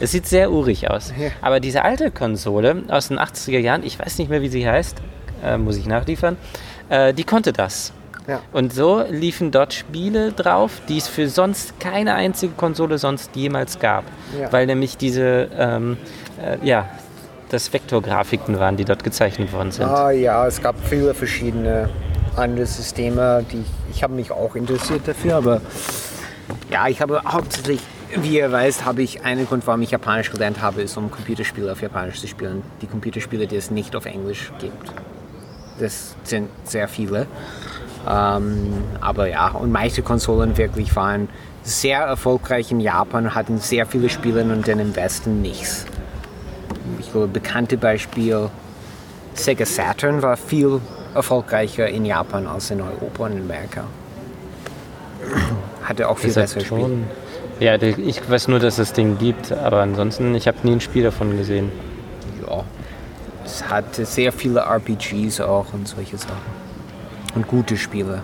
[0.00, 1.12] Es sieht sehr urig aus.
[1.16, 1.30] Ja.
[1.40, 4.96] Aber diese alte Konsole aus den 80er Jahren, ich weiß nicht mehr, wie sie heißt,
[5.44, 6.36] äh, muss ich nachliefern,
[6.88, 7.92] äh, die konnte das.
[8.26, 8.40] Ja.
[8.52, 13.78] Und so liefen dort Spiele drauf, die es für sonst keine einzige Konsole sonst jemals
[13.78, 14.04] gab.
[14.38, 14.52] Ja.
[14.52, 15.96] Weil nämlich diese, ähm,
[16.40, 16.88] äh, ja,
[17.50, 19.86] das Vektorgrafiken waren, die dort gezeichnet worden sind.
[19.86, 21.90] Ah ja, es gab viele verschiedene
[22.36, 25.60] andere Systeme, die ich habe mich auch interessiert dafür, aber
[26.70, 27.80] ja, ich habe hauptsächlich,
[28.16, 31.70] wie ihr weißt, habe ich einen Grund, warum ich Japanisch gelernt habe, ist um Computerspiele
[31.70, 32.62] auf Japanisch zu spielen.
[32.80, 34.92] Die Computerspiele, die es nicht auf Englisch gibt.
[35.78, 37.26] Das sind sehr viele.
[38.08, 41.28] Ähm, aber ja, und manche Konsolen wirklich waren
[41.62, 45.86] sehr erfolgreich in Japan, hatten sehr viele Spiele und dann im Westen nichts.
[46.98, 48.50] Ich glaube, bekannte Beispiel
[49.34, 50.80] Sega Saturn war viel
[51.14, 53.84] erfolgreicher in Japan als in Europa und in Amerika.
[55.84, 56.98] Hatte auch viel bessere Spiele.
[57.60, 60.80] Ja, ich weiß nur, dass es das Ding gibt, aber ansonsten, ich habe nie ein
[60.80, 61.70] Spiel davon gesehen.
[62.44, 62.64] Ja.
[63.44, 66.61] Es hatte sehr viele RPGs auch und solche Sachen.
[67.34, 68.22] Und gute Spiele.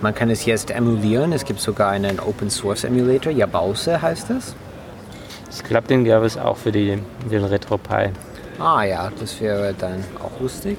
[0.00, 1.32] Man kann es jetzt emulieren.
[1.32, 3.32] Es gibt sogar einen Open Source Emulator.
[3.32, 4.54] Yabause heißt es.
[5.50, 6.98] Ich glaube, den gab es auch für die,
[7.30, 8.10] den RetroPie.
[8.58, 10.78] Ah ja, das wäre dann auch lustig.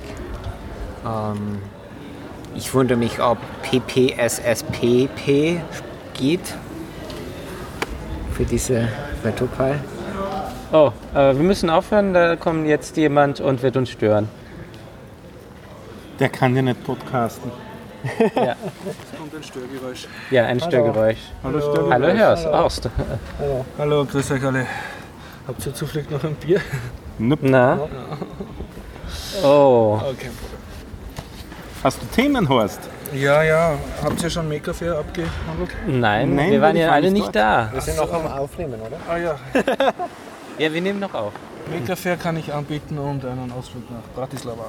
[1.05, 1.59] Ähm,
[2.55, 5.59] ich wundere mich, ob PPSSPP
[6.13, 6.53] geht
[8.33, 8.87] für diese
[9.23, 9.75] RetroPie.
[10.71, 14.27] Oh, äh, wir müssen aufhören, da kommt jetzt jemand und wird uns stören.
[16.19, 17.51] Der kann ja nicht podcasten.
[18.35, 18.55] Ja,
[19.17, 20.07] kommt ein Störgeräusch.
[20.29, 21.17] ja ein Störgeräusch.
[21.43, 21.91] Hallo, Störgeräusch.
[21.93, 22.89] Hallo, hörst, Horst.
[23.79, 24.65] Hallo, grüß euch alle.
[25.47, 26.61] Habt ihr zufällig noch ein Bier?
[27.17, 27.47] Nope.
[27.49, 27.79] Na,
[29.43, 29.99] Oh.
[30.11, 30.29] Okay.
[31.83, 32.79] Hast du Themen, Horst?
[33.13, 33.73] Ja, ja.
[34.03, 35.69] Habt ihr schon Makerfair abgehandelt?
[35.87, 37.35] Nein, Nein, wir waren ja alle nicht nicht dort.
[37.35, 37.69] da.
[37.73, 38.97] Wir sind noch am Aufnehmen, oder?
[39.09, 39.35] Ah ja.
[40.57, 41.33] Ja, wir nehmen noch auf.
[41.71, 44.65] Makerfair kann ich anbieten und einen Ausflug nach Bratislava.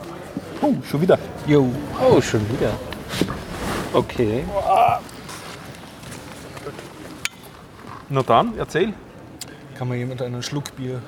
[0.62, 1.18] Oh, schon wieder.
[1.46, 1.68] Jo.
[2.10, 2.70] Oh, schon wieder.
[3.92, 4.44] Okay.
[8.08, 8.92] Na dann, erzähl.
[9.76, 11.02] Kann mir jemand einen Schluck Bier?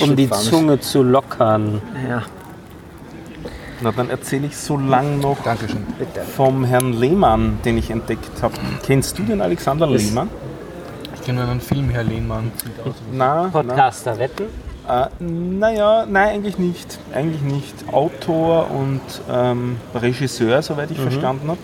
[0.00, 1.80] Um die Zunge zu lockern.
[2.08, 2.22] Ja,
[3.80, 5.84] Na dann erzähle ich so lang noch Dankeschön.
[6.36, 8.54] vom Herrn Lehmann, den ich entdeckt habe.
[8.84, 10.28] Kennst du den Alexander Lehmann?
[11.14, 12.94] Ich kenne einen Film, Herr aus.
[13.12, 13.48] Na, na.
[13.48, 14.44] Podcaster wetten?
[14.88, 16.98] Äh, naja, nein, eigentlich nicht.
[17.14, 17.74] Eigentlich nicht.
[17.90, 21.58] Autor und ähm, Regisseur, soweit ich verstanden habe.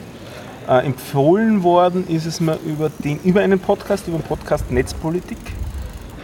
[0.68, 5.38] Äh, empfohlen worden ist es mir über, den, über einen Podcast, über den Podcast Netzpolitik.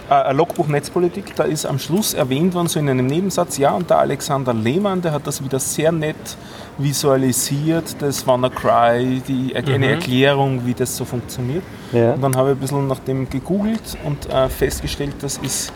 [0.09, 3.91] Äh, Logbuch Netzpolitik, da ist am Schluss erwähnt worden, so in einem Nebensatz, ja, und
[3.91, 6.37] der Alexander Lehmann, der hat das wieder sehr nett
[6.79, 11.65] visualisiert, das WannaCry, die, eine Erklärung, wie das so funktioniert.
[11.93, 12.13] Ja.
[12.13, 15.73] Und dann habe ich ein bisschen nach dem gegoogelt und äh, festgestellt, das ist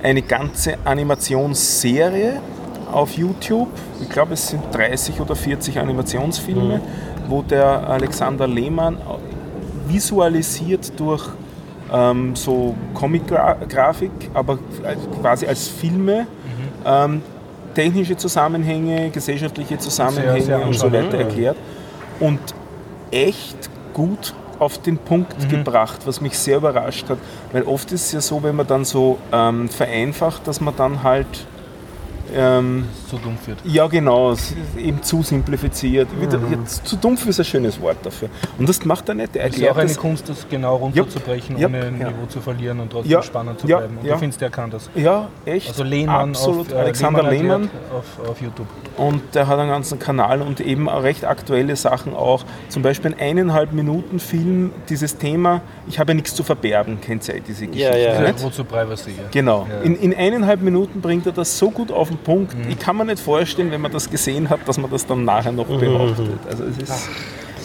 [0.00, 2.40] eine ganze Animationsserie
[2.92, 3.68] auf YouTube.
[4.00, 6.80] Ich glaube, es sind 30 oder 40 Animationsfilme,
[7.28, 8.98] wo der Alexander Lehmann
[9.88, 11.28] visualisiert durch
[11.92, 14.58] ähm, so Comic-Grafik, aber
[15.20, 16.26] quasi als Filme
[16.84, 17.22] ähm,
[17.74, 21.56] technische Zusammenhänge, gesellschaftliche Zusammenhänge Sehr, sehr und so weiter erklärt.
[22.20, 22.40] Und
[23.10, 27.18] echt gut auf den Punkt gebracht, was mich sehr überrascht hat.
[27.52, 31.02] Weil oft ist es ja so, wenn man dann so ähm, vereinfacht, dass man dann
[31.02, 31.26] halt
[32.36, 33.58] ähm, So dumpf wird.
[33.64, 36.08] ja, genau, es ist eben zu simplifiziert.
[36.20, 38.28] Wieder, jetzt, zu dumpf ist ein schönes Wort dafür.
[38.58, 39.34] Und das macht er nicht.
[39.36, 39.96] Er Es ist auch erklärt eine das.
[39.98, 41.68] Kunst, das genau runterzubrechen, Yep.
[41.68, 41.90] ohne Ja.
[42.10, 43.22] Niveau zu verlieren und trotzdem Ja.
[43.22, 43.78] spannend zu Ja.
[43.78, 43.98] bleiben.
[43.98, 44.12] Und Ja.
[44.14, 44.90] du findest, der kann das.
[44.94, 45.68] Ja, echt.
[45.68, 46.66] Also Lehnmann Absolut.
[46.68, 47.62] auf, äh, Alexander Lehmann.
[47.62, 47.82] erklärt
[48.22, 48.66] Auf, auf YouTube.
[48.96, 52.44] Und der hat einen ganzen Kanal und eben auch recht aktuelle Sachen auch.
[52.68, 57.40] Zum Beispiel ein eineinhalb Minuten Film, dieses Thema, ich habe nichts zu verbergen, kennt ihr
[57.40, 57.98] diese Geschichte?
[57.98, 58.20] ja.
[58.20, 58.42] nicht?
[58.42, 59.10] Wozu Privacy?
[59.10, 59.24] Ja.
[59.30, 59.66] Genau.
[59.70, 59.80] Ja.
[59.82, 62.54] In, in eineinhalb Minuten bringt er das so gut auf den Punkt.
[62.54, 62.68] Mhm.
[62.70, 65.52] Ich kann mir nicht vorstellen, wenn man das gesehen hat, dass man das dann nachher
[65.52, 65.78] noch Mhm.
[65.80, 66.28] behauptet.
[66.50, 67.08] Also es ist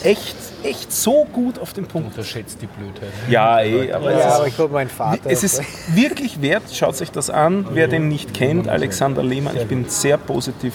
[0.03, 2.09] echt, echt so gut auf den Punkt.
[2.09, 3.09] Unterschätzt die Blödheit.
[3.29, 5.21] Ja, eh, aber Ja, es aber ist ich glaube, mein Vater.
[5.29, 5.61] es ist
[5.95, 7.65] wirklich wert, schaut sich das an.
[7.73, 10.73] Wer den nicht kennt, Alexander Lehmann, ich bin sehr positiv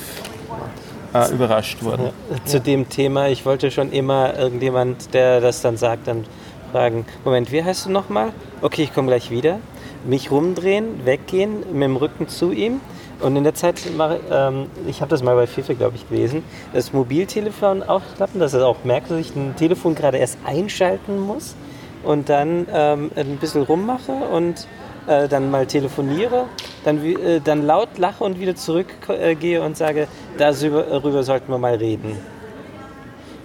[1.15, 2.11] äh, überrascht worden.
[2.45, 6.25] Zu dem Thema, ich wollte schon immer irgendjemand, der das dann sagt, dann
[6.73, 8.33] fragen, Moment, wie heißt du nochmal?
[8.61, 9.61] Okay, ich komme gleich wieder.
[10.05, 12.81] Mich rumdrehen, weggehen, mit dem Rücken zu ihm.
[13.21, 16.43] Und in der Zeit mache ähm, ich habe das mal bei FIFA, glaube ich, gelesen,
[16.75, 21.57] das Mobiltelefon aufklappen, dass er auch merkt, dass ich ein Telefon gerade erst einschalten muss
[22.05, 24.69] und dann ähm, ein bisschen rummache und
[25.07, 26.45] äh, dann mal telefoniere,
[26.85, 31.77] dann, äh, dann laut lache und wieder zurückgehe äh, und sage, darüber sollten wir mal
[31.77, 32.17] reden.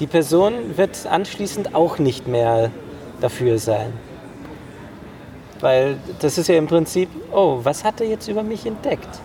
[0.01, 2.71] Die Person wird anschließend auch nicht mehr
[3.21, 3.93] dafür sein.
[5.59, 9.21] Weil das ist ja im Prinzip, oh, was hat er jetzt über mich entdeckt?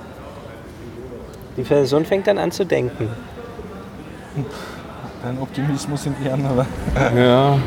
[1.56, 3.08] Die Person fängt dann an zu denken.
[5.22, 6.66] Dein Optimismus in Ehren, aber
[7.14, 7.58] Ja.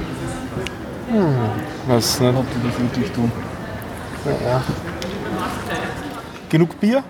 [1.87, 2.37] Was nicht.
[2.37, 3.31] ob die das wirklich tun.
[6.49, 7.03] Genug Bier?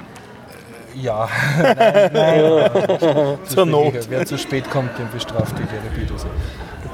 [0.95, 1.27] Ja.
[1.61, 3.37] nein, nein.
[3.45, 3.93] Zur Not.
[4.09, 5.63] Wer zu spät kommt, den bestraft die
[5.97, 6.27] Bierdose.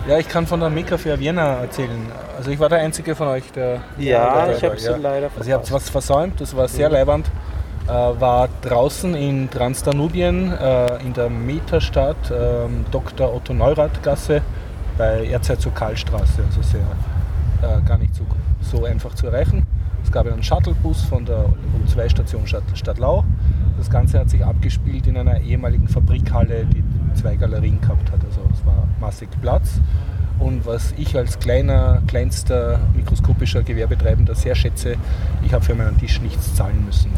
[0.07, 2.11] Ja, ich kann von der Fair Vienna erzählen.
[2.37, 3.81] Also ich war der Einzige von euch, der...
[3.97, 4.97] Ja, der ich habe sie ja.
[4.97, 7.25] leider Also ihr habt was versäumt, das war sehr leibernd.
[7.87, 13.31] Äh, war draußen in Transdanubien, äh, in der Metastadt, ähm, Dr.
[13.31, 14.41] Otto Neurath Gasse
[14.97, 16.81] bei Erzherzog Karlstraße, also sehr
[17.61, 18.23] äh, gar nicht so,
[18.61, 19.67] so einfach zu erreichen.
[20.03, 21.45] Es gab einen Shuttlebus von der
[21.85, 23.23] U2-Station Stadt, Stadtlau.
[23.77, 28.19] Das Ganze hat sich abgespielt in einer ehemaligen Fabrikhalle, die zwei Galerien gehabt hat.
[28.25, 29.79] Also es war massig Platz.
[30.39, 34.95] Und was ich als kleiner, kleinster mikroskopischer Gewerbetreibender sehr schätze,
[35.45, 37.11] ich habe für meinen Tisch nichts zahlen müssen,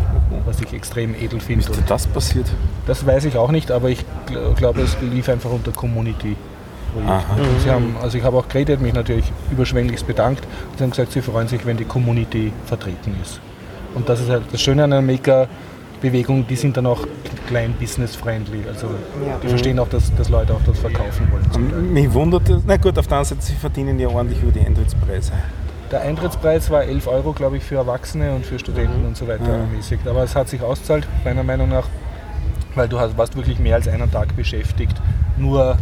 [0.45, 1.65] was ich extrem edel finde.
[1.65, 2.45] ist das passiert?
[2.85, 6.35] Das weiß ich auch nicht, aber ich gl glaube, es lief einfach unter Community.
[6.95, 7.03] Und
[7.63, 10.47] Sie haben, also ich habe auch geredet, mich natürlich überschwänglichst bedankt.
[10.77, 13.39] Sie haben gesagt, sie freuen sich, wenn die Community vertreten ist.
[13.93, 15.01] Und das ist halt das Schöne an einer
[15.97, 17.05] Maker-Bewegung, die sind dann auch
[17.47, 18.63] klein business-friendly.
[18.67, 18.87] Also
[19.43, 21.93] die verstehen auch, dass, dass Leute auch das verkaufen wollen.
[21.93, 22.61] Mich wundert das.
[22.65, 25.33] Na gut, auf der anderen Seite, sie verdienen ja ordentlich über die Eintrittspreise.
[25.91, 29.65] Der Eintrittspreis war 11 Euro, glaube ich, für Erwachsene und für Studenten und so weiter
[29.73, 29.99] mäßig.
[30.05, 31.87] Aber es hat sich auszahlt, meiner Meinung nach,
[32.75, 35.01] weil du hast, warst wirklich mehr als einen Tag beschäftigt,
[35.37, 35.77] nur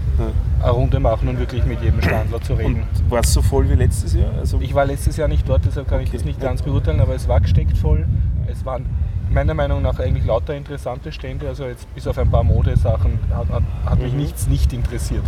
[0.62, 2.84] eine Runde machen und wirklich mit jedem Standler zu reden.
[2.84, 4.30] Und war es so voll wie letztes Jahr?
[4.40, 7.16] Also Ich war letztes Jahr nicht dort, deshalb kann ich das nicht ganz beurteilen, aber
[7.16, 8.06] es war gesteckt voll.
[8.48, 8.86] Es waren
[9.36, 13.50] meiner Meinung nach eigentlich lauter interessante Stände, also jetzt bis auf ein paar Modesachen hat,
[13.50, 15.24] hat, hat mich nichts nicht interessiert.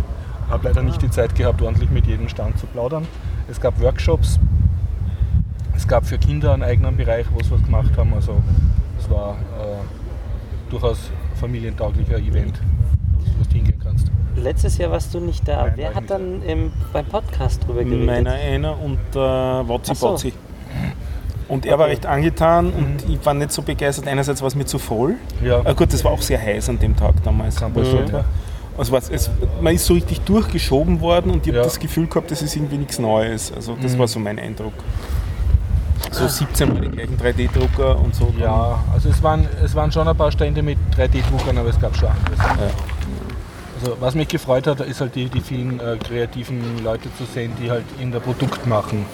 [0.48, 3.06] Habe leider nicht die Zeit gehabt, ordentlich mit jedem Stand zu plaudern.
[3.48, 4.40] Es gab Workshops,
[5.76, 8.14] es gab für Kinder einen eigenen Bereich, wo sie was gemacht haben.
[8.14, 8.42] Also
[8.98, 12.60] es war äh, durchaus familientauglicher Event,
[13.36, 14.10] wo du hingehen kannst.
[14.36, 15.64] Letztes Jahr warst du nicht da.
[15.64, 18.06] Nein, Wer hat dann im, beim Podcast drüber geredet?
[18.06, 20.08] meiner einer und äh, Wotzi so.
[20.08, 20.32] Botzi.
[21.48, 24.06] Und er war recht angetan und ich war nicht so begeistert.
[24.06, 25.14] Einerseits war es mir zu voll.
[25.42, 25.62] Ja.
[25.64, 27.56] Ah, gut, das war auch sehr heiß an dem Tag damals.
[27.56, 28.12] Kann passieren, Mhm.
[28.12, 28.24] ja.
[28.76, 29.30] Also was, es,
[29.60, 31.64] man ist so richtig durchgeschoben worden und ich habe Ja.
[31.64, 33.50] das Gefühl gehabt, das ist irgendwie nichts Neues.
[33.52, 33.98] Also das Mhm.
[33.98, 34.74] war so mein Eindruck.
[36.12, 38.32] So 17 Mal die gleichen 3D-Drucker und so.
[38.38, 41.96] Ja, also es waren, es waren schon ein paar Stände mit 3D-Druckern, aber es gab
[41.96, 42.72] schon anderes.
[43.80, 47.52] Also was mich gefreut hat, ist halt die, die vielen äh, kreativen Leute zu sehen,
[47.62, 49.06] die halt in der Produkt machen.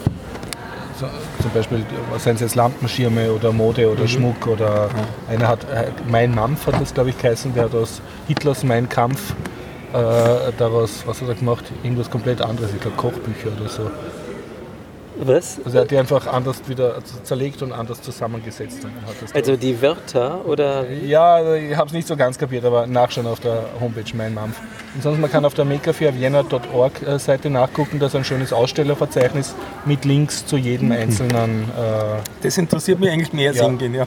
[0.97, 1.85] Zum Beispiel,
[2.17, 4.89] seien es jetzt Lampenschirme oder Mode oder Schmuck oder
[5.29, 8.87] einer hat, äh, Mein Mampf hat das glaube ich geheißen, der hat aus Hitlers Mein
[8.87, 9.33] Kampf
[9.93, 11.65] äh, daraus, was hat er gemacht?
[11.83, 13.91] Irgendwas komplett anderes, ich glaube Kochbücher oder so.
[15.17, 15.59] Was?
[15.63, 18.83] Also er hat die einfach anders wieder zerlegt und anders zusammengesetzt.
[18.83, 22.37] Und hat das Also die Wörter oder Ja, also ich habe es nicht so ganz
[22.37, 24.59] kapiert, aber nachschauen auf der Homepage Mein Mampf.
[24.93, 29.55] Und sonst man kann auf der makerfairvienna.org äh, Seite nachgucken, da ist ein schönes Ausstellerverzeichnis
[29.85, 31.63] mit Links zu jedem einzelnen.
[31.63, 33.63] Äh, Das interessiert mich eigentlich mehr, Ja.
[33.65, 33.93] Singen.
[33.93, 34.05] Ja.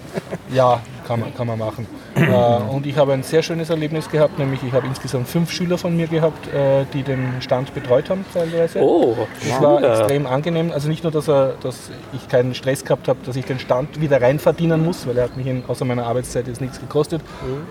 [0.53, 1.87] ja, kann man, kann man machen.
[2.15, 2.27] äh,
[2.71, 5.97] und ich habe ein sehr schönes Erlebnis gehabt, nämlich ich habe insgesamt fünf Schüler von
[5.97, 8.81] mir gehabt, äh, die den Stand betreut haben teilweise.
[8.81, 9.17] Oh,
[9.49, 10.71] Das war extrem angenehm.
[10.71, 14.01] Also nicht nur, dass, er, dass ich keinen Stress gehabt habe, dass ich den Stand
[14.01, 17.23] wieder rein verdienen muss, weil er hat mich in, außer meiner Arbeitszeit jetzt nichts gekostet,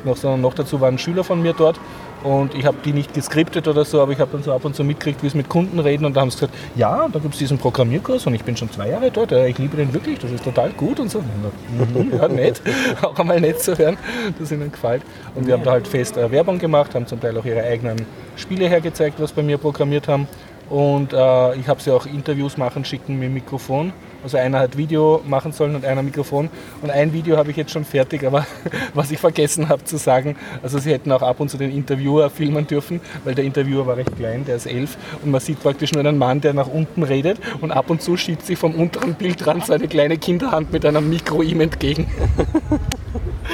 [0.03, 1.79] noch, sondern noch dazu waren Schüler von mir dort.
[2.23, 4.75] Und ich habe die nicht geskriptet oder so, aber ich habe dann so ab und
[4.75, 6.05] zu mitgekriegt, wie es mit Kunden reden.
[6.05, 8.71] Und da haben sie gesagt, ja, da gibt es diesen Programmierkurs und ich bin schon
[8.71, 9.31] zwei Jahre dort.
[9.31, 11.19] Ich liebe den wirklich, das ist total gut und so.
[11.19, 12.61] Mhm, ja, nett.
[13.01, 13.97] Auch einmal nett zu hören,
[14.39, 15.03] dass ihnen gefällt.
[15.35, 17.97] Und wir haben da halt fest äh, Werbung gemacht, haben zum Teil auch ihre eigenen
[18.35, 20.27] Spiele hergezeigt, was bei mir programmiert haben.
[20.69, 23.93] Und äh, ich habe sie auch Interviews machen schicken mit Mikrofon.
[24.27, 26.49] Also einer hat Video machen sollen und einer Mikrofon.
[26.81, 28.45] Und ein Video habe ich jetzt schon fertig, aber
[28.93, 32.29] was ich vergessen habe zu sagen, also sie hätten auch ab und zu den Interviewer
[32.29, 34.97] filmen dürfen, weil der Interviewer war recht klein, der ist elf.
[35.23, 38.17] Und man sieht praktisch nur einen Mann, der nach unten redet und ab und zu
[38.17, 42.11] schiebt sich vom unteren Bildrand so eine kleine Kinderhand mit einem Mikro ihm entgegen.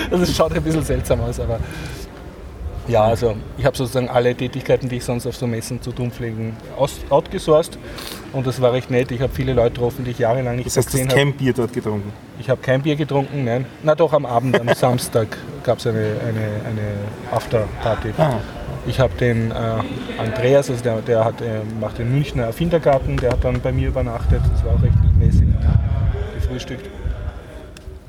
[0.10, 1.60] Also es schaut ein bisschen seltsam aus, aber
[2.88, 6.12] ja, also ich habe sozusagen alle Tätigkeiten, die ich sonst auf so Messen zu tun
[6.12, 7.78] pflegen, aus, outgesourced
[8.34, 9.12] und das war recht nett.
[9.12, 11.26] Ich habe viele Leute getroffen, die ich jahrelang nicht Das heißt, du gesehen hast habe.
[11.32, 12.12] kein Bier dort getrunken.
[12.40, 13.66] Ich habe kein Bier getrunken, nein.
[13.84, 18.10] Na doch, am Abend, am Samstag gab es eine, eine, eine Afterparty.
[18.18, 18.40] Ah.
[18.86, 19.54] Ich habe den äh,
[20.18, 23.88] Andreas, also der, der hat, äh, macht den Münchner Erfindergarten, der hat dann bei mir
[23.88, 24.42] übernachtet.
[24.52, 25.48] Das war auch recht mäßig
[26.36, 26.90] gefrühstückt.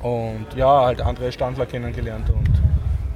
[0.01, 2.47] Und ja, halt andere Standler kennengelernt und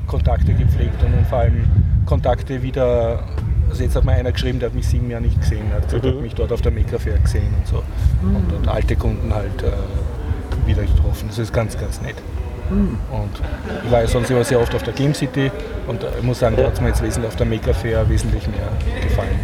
[0.10, 1.64] Kontakte gepflegt und vor allem
[2.06, 3.24] Kontakte wieder.
[3.70, 5.84] Also jetzt hat mir einer geschrieben, der hat mich sieben Jahre nicht gesehen, er hat
[5.84, 7.84] gesagt, er hat mich dort auf der Maker Fair gesehen und so.
[8.24, 11.28] Und, und alte Kunden halt äh, wieder getroffen.
[11.28, 12.16] Das ist ganz, ganz nett.
[12.72, 13.30] Und
[13.86, 15.52] ich war ja sonst immer sehr oft auf der Game City
[15.88, 18.10] und äh, ich muss sagen, da hat es mir jetzt wesentlich auf der Maker Fair
[18.10, 18.70] wesentlich mehr
[19.02, 19.40] gefallen.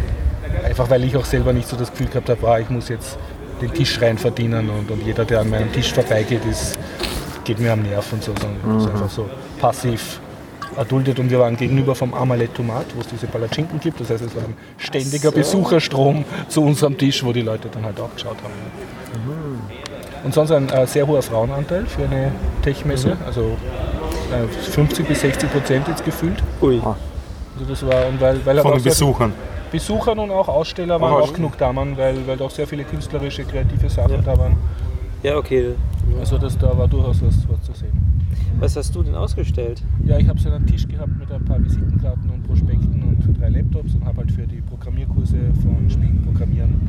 [0.64, 3.16] Einfach weil ich auch selber nicht so das Gefühl gehabt habe, ah, ich muss jetzt
[3.60, 6.76] den Tisch rein verdienen und, und jeder, der an meinem Tisch vorbeigeht, ist,
[7.44, 9.28] geht mir am Nerv und so, sondern ist einfach so
[9.60, 10.20] passiv
[10.76, 14.00] erduldet und wir waren gegenüber vom Amalet Tomat, wo es diese Palatschinken gibt.
[14.00, 17.98] Das heißt, es war ein ständiger Besucherstrom zu unserem Tisch, wo die Leute dann halt
[18.00, 18.52] auch geschaut haben.
[20.24, 23.56] Und sonst ein äh, sehr hoher Frauenanteil für eine Tech-Messe, also
[24.32, 26.42] äh, 50 bis 60 Prozent jetzt gefühlt.
[26.60, 26.80] Ui.
[26.80, 26.96] Also
[27.68, 29.32] das war, und weil, weil Von auch den Besuchern.
[29.70, 32.84] Besuchern und auch Aussteller waren Auch auch genug da, waren, weil, weil auch sehr viele
[32.84, 34.56] künstlerische, kreative Sachen da waren.
[35.22, 35.74] Ja, okay.
[36.20, 38.05] Also das, da war durchaus was, was zu sehen.
[38.58, 39.82] Was hast du denn ausgestellt?
[40.04, 43.50] Ja, ich habe so einen Tisch gehabt mit ein paar Visitenkarten und Prospekten und drei
[43.50, 46.88] Laptops und habe halt für die Programmierkurse von Spielen Programmieren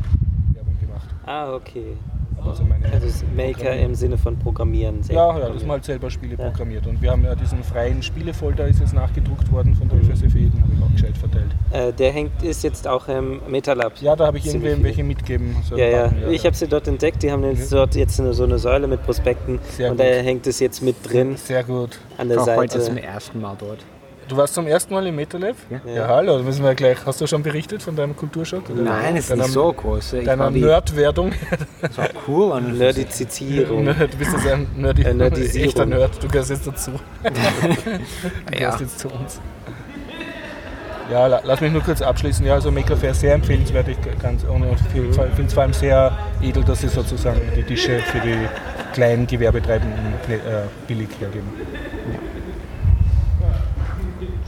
[0.54, 1.10] Werbung gemacht.
[1.26, 1.98] Ah, okay.
[2.46, 5.02] Also meine Also das Maker im Sinne von Programmieren.
[5.10, 6.50] Ja, ja, dass man halt selber Spiele Ja.
[6.50, 6.88] programmiert.
[6.88, 10.62] Und wir haben ja diesen freien Spielefolder, ist jetzt nachgedruckt worden von der FSFE, den
[10.64, 11.52] habe ich auch gescheit verteilt.
[11.72, 13.94] Äh, der hängt, ist jetzt auch im MetaLab.
[14.02, 15.56] Ja, da habe ich irgendwem welche mitgeben.
[15.68, 16.04] So Ja, ja.
[16.08, 17.22] Daten, Ich habe sie dort entdeckt.
[17.24, 20.06] Die haben jetzt dort jetzt eine, so eine Säule mit Prospekten Sehr und gut.
[20.06, 22.00] da hängt es jetzt mit drin Sehr gut.
[22.18, 23.04] an Ich der war heute zum Seite.
[23.08, 23.80] ersten Mal dort.
[24.28, 25.56] Du warst zum ersten Mal im MetaLab?
[25.70, 25.80] Ja.
[25.94, 26.98] Ja, hallo, da müssen wir gleich.
[27.06, 28.70] Hast du schon berichtet von deinem Kulturschock?
[28.70, 30.14] Oder Nein, es ist nicht so groß.
[30.14, 31.32] Ich Deiner Nerdwerdung.
[31.82, 32.52] Das war cool.
[32.52, 33.86] Und Nerdizierung.
[33.86, 35.68] Nerd, du bist jetzt ein Nerdi, Nerdisierung.
[35.70, 36.22] echter Nerd.
[36.22, 36.92] Du gehörst jetzt dazu.
[37.24, 38.60] Du ja.
[38.60, 39.40] gehörst jetzt zu uns.
[41.10, 42.46] Ja, la- lass mich nur kurz abschließen.
[42.46, 43.88] Ja, also Maker Fair sehr empfehlenswert.
[43.88, 48.36] Ich finde es vor allem sehr edel, dass sie sozusagen die Tische für die
[48.94, 50.38] kleinen Gewerbetreibenden äh,
[50.86, 51.48] billig hergeben.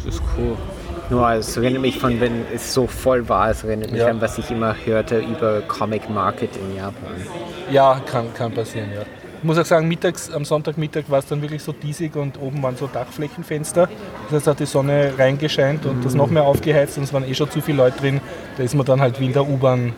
[0.06, 0.56] Das ist cool.
[1.10, 4.08] Nur es erinnert mich von, wenn es so voll war, es erinnert mich Ja.
[4.10, 7.16] an, was ich immer hörte über Comic Market in Japan.
[7.72, 9.02] Ja, kann, kann passieren, ja.
[9.40, 12.62] Ich muss auch sagen, mittags, am Sonntagmittag war es dann wirklich so diesig und oben
[12.62, 13.88] waren so Dachflächenfenster.
[14.30, 17.34] Das heißt, hat die Sonne reingescheint und das noch mehr aufgeheizt und es waren eh
[17.34, 18.22] schon zu viele Leute drin.
[18.58, 19.94] Da ist man dann halt wie in der U-Bahn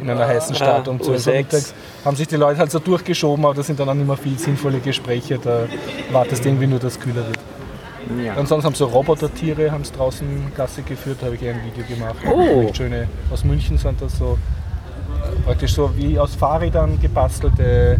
[0.00, 1.36] in einer heißen Stadt Ah, um 12 Uhr U6.
[1.36, 1.74] mittags.
[2.04, 4.38] Haben sich die Leute halt so durchgeschoben, aber da sind dann auch nicht mehr viel
[4.38, 5.38] sinnvolle Gespräche.
[5.42, 5.66] Da
[6.10, 7.38] wartest du irgendwie nur, dass es kühler wird.
[8.24, 8.34] Ja.
[8.34, 12.16] Und sonst haben so Robotertiere haben's draußen Gasse geführt, habe ich ein Video gemacht.
[12.30, 12.72] Oh.
[12.74, 14.38] Schöne, aus München sind das so
[15.44, 17.98] praktisch so wie aus Fahrrädern gebastelte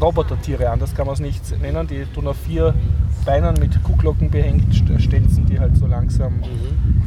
[0.00, 1.86] Robotertiere, anders kann man es nicht nennen.
[1.86, 2.74] Die tun auf vier
[3.24, 6.40] Beinen mit Kuhglocken behängt, st- stelzen die halt so langsam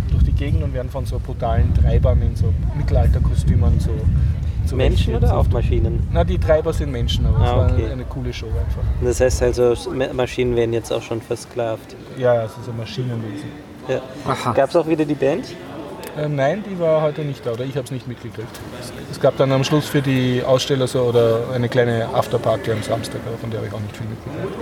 [0.09, 3.91] durch die Gegend und werden von so brutalen Treibern in so Mittelalterkostümen so
[4.73, 6.07] Menschen oder auch Maschinen?
[6.11, 7.83] Na, die Treiber sind Menschen, aber es Ah, war okay.
[7.85, 8.81] eine, eine coole Show einfach.
[9.01, 11.95] Das heißt also, Ma- Maschinen werden jetzt auch schon versklavt.
[12.17, 13.49] Ja, es ist ein Maschinenwesen.
[13.87, 14.01] Ja.
[14.27, 14.53] Aha.
[14.53, 15.45] Gab es auch wieder die Band?
[16.17, 18.49] Äh, nein, die war heute nicht da oder ich habe es nicht mitgekriegt.
[19.11, 23.21] Es, gab dann am Schluss für die Aussteller so oder eine kleine Afterparty am Samstag,
[23.27, 24.53] aber von der habe ich auch nicht viel mitgekriegt.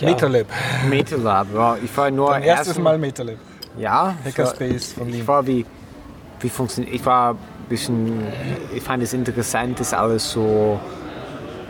[0.00, 0.08] Ja.
[0.08, 0.46] Metalab.
[0.88, 1.76] Metalab, ja.
[1.82, 3.36] Ich war nur Mein erstes erst- Mal Metalab.
[3.78, 5.26] Ja, ich war- Hackerspace von Ich Wien.
[5.28, 5.64] war wie,
[6.40, 6.94] wie funktioniert.
[6.94, 8.22] Ich war ein bisschen,
[8.74, 10.78] ich fand es interessant, das alles so,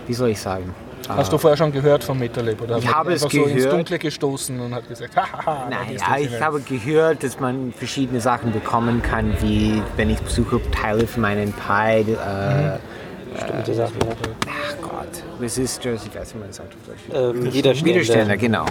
[0.07, 0.75] wie soll ich sagen?
[1.07, 2.63] Hast du vorher schon gehört vom Metalab?
[2.63, 3.73] Oder Ich habe es einfach so ins gehört.
[3.75, 5.15] Dunkle gestoßen und hat gesagt.
[5.47, 10.19] Nein, ja, das ich habe gehört, dass man verschiedene Sachen bekommen kann, wie wenn ich
[10.21, 12.79] besuche Teile von meinen Pi, äh,
[13.35, 13.97] Bestimmte Sachen.
[14.01, 14.15] Ja.
[14.47, 17.37] ach Gott, Resistors, ich weiß nicht, wie man das sagt auf Deutsch.
[17.37, 17.91] Ähm, Widerstände.
[17.91, 18.65] Widerstände, genau.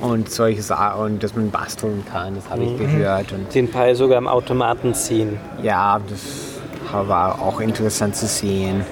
[0.00, 3.32] Und solche Sachen, und dass man basteln kann, das habe ich gehört.
[3.32, 5.38] Und Den Pi sogar am Automaten ziehen.
[5.62, 6.60] ja, das
[7.06, 8.84] war auch interessant zu sehen.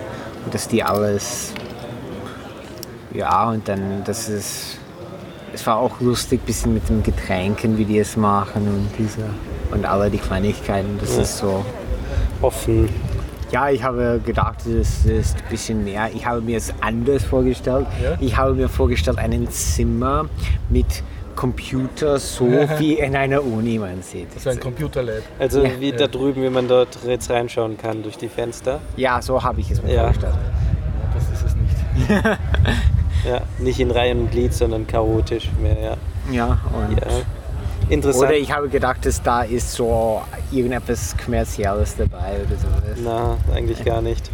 [0.44, 1.52] Und dass die alles,
[3.12, 4.78] ja, und dann, das ist,
[5.52, 9.24] es war auch lustig, bisschen mit den Getränken, wie die es machen und diese,
[9.70, 11.64] und alle die Kleinigkeiten, das ist so.
[12.40, 12.88] Offen.
[13.50, 16.10] Ja, ich habe gedacht, es ist ein bisschen mehr.
[16.14, 17.86] Ich habe mir es anders vorgestellt.
[18.02, 18.16] Ja?
[18.20, 20.26] Ich habe mir vorgestellt, ein Zimmer
[20.68, 21.02] mit
[21.34, 22.44] Computer, so
[22.78, 24.28] wie in einer Uni man sieht.
[24.34, 25.22] Das ist ein Computerlab.
[25.38, 25.70] Also Ja.
[25.80, 28.80] wie da drüben, wie man dort jetzt reinschauen kann durch die Fenster.
[28.96, 30.02] Ja, so habe ich es mir Ja.
[30.02, 30.34] vorgestellt.
[31.14, 32.38] Das ist es nicht.
[33.28, 35.96] Ja, nicht in Reihe und Glied, sondern chaotisch mehr, ja.
[36.30, 37.06] Ja, und ja.
[37.88, 38.28] Interessant.
[38.28, 40.20] Oder ich habe gedacht, dass da ist so
[40.52, 42.98] irgendetwas Kommerzielles dabei oder sowas.
[43.02, 44.30] Na, eigentlich gar nicht.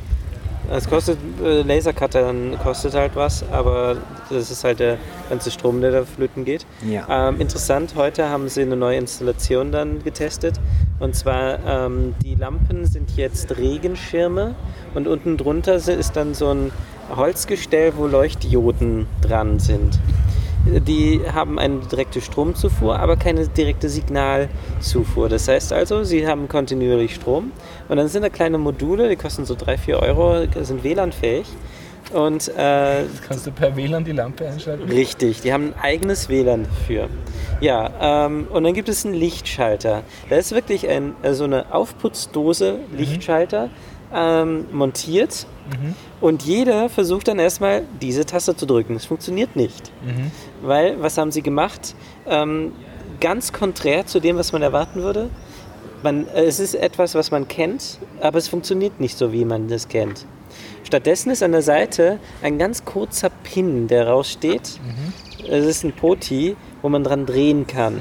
[0.71, 3.97] Es kostet, äh, Lasercuttern kostet halt was, aber
[4.31, 4.97] das ist halt der
[5.29, 6.65] ganze Strom, der da flöten geht.
[6.89, 7.29] Ja.
[7.29, 10.59] Ähm, interessant, heute haben sie eine neue Installation dann getestet.
[11.01, 14.55] Und zwar, ähm, die Lampen sind jetzt Regenschirme
[14.95, 16.73] und unten drunter ist dann so ein
[17.15, 19.99] Holzgestell, wo Leuchtdioden dran sind.
[20.67, 25.29] Die haben eine direkte Stromzufuhr, aber keine direkte Signalzufuhr.
[25.29, 27.53] Das heißt also, sie haben kontinuierlich Strom
[27.89, 31.47] und dann sind da kleine Module, die kosten so 3, 4 Euro, sind WLAN-fähig.
[32.13, 34.89] Und äh, Kannst du per WLAN die Lampe einschalten?
[34.89, 37.09] Richtig, die haben ein eigenes WLAN dafür.
[37.61, 40.03] Ja, ähm, und dann gibt es einen Lichtschalter.
[40.29, 43.71] Da ist wirklich ein, äh, so eine Aufputzdose Lichtschalter
[44.15, 45.47] ähm, montiert.
[46.21, 48.97] Und jeder versucht dann erstmal diese Taste zu drücken.
[48.97, 49.91] Es funktioniert nicht.
[50.65, 51.95] Weil, was haben sie gemacht?
[52.27, 52.73] Ähm,
[53.21, 55.29] ganz konträr zu dem, was man erwarten würde.
[56.03, 59.69] Man, äh, es ist etwas, was man kennt, aber es funktioniert nicht so, wie man
[59.69, 60.27] das kennt.
[60.83, 64.79] Stattdessen ist an der Seite ein ganz kurzer Pin, der raussteht.
[65.49, 67.97] Es ist ein Poti, wo man dran drehen kann.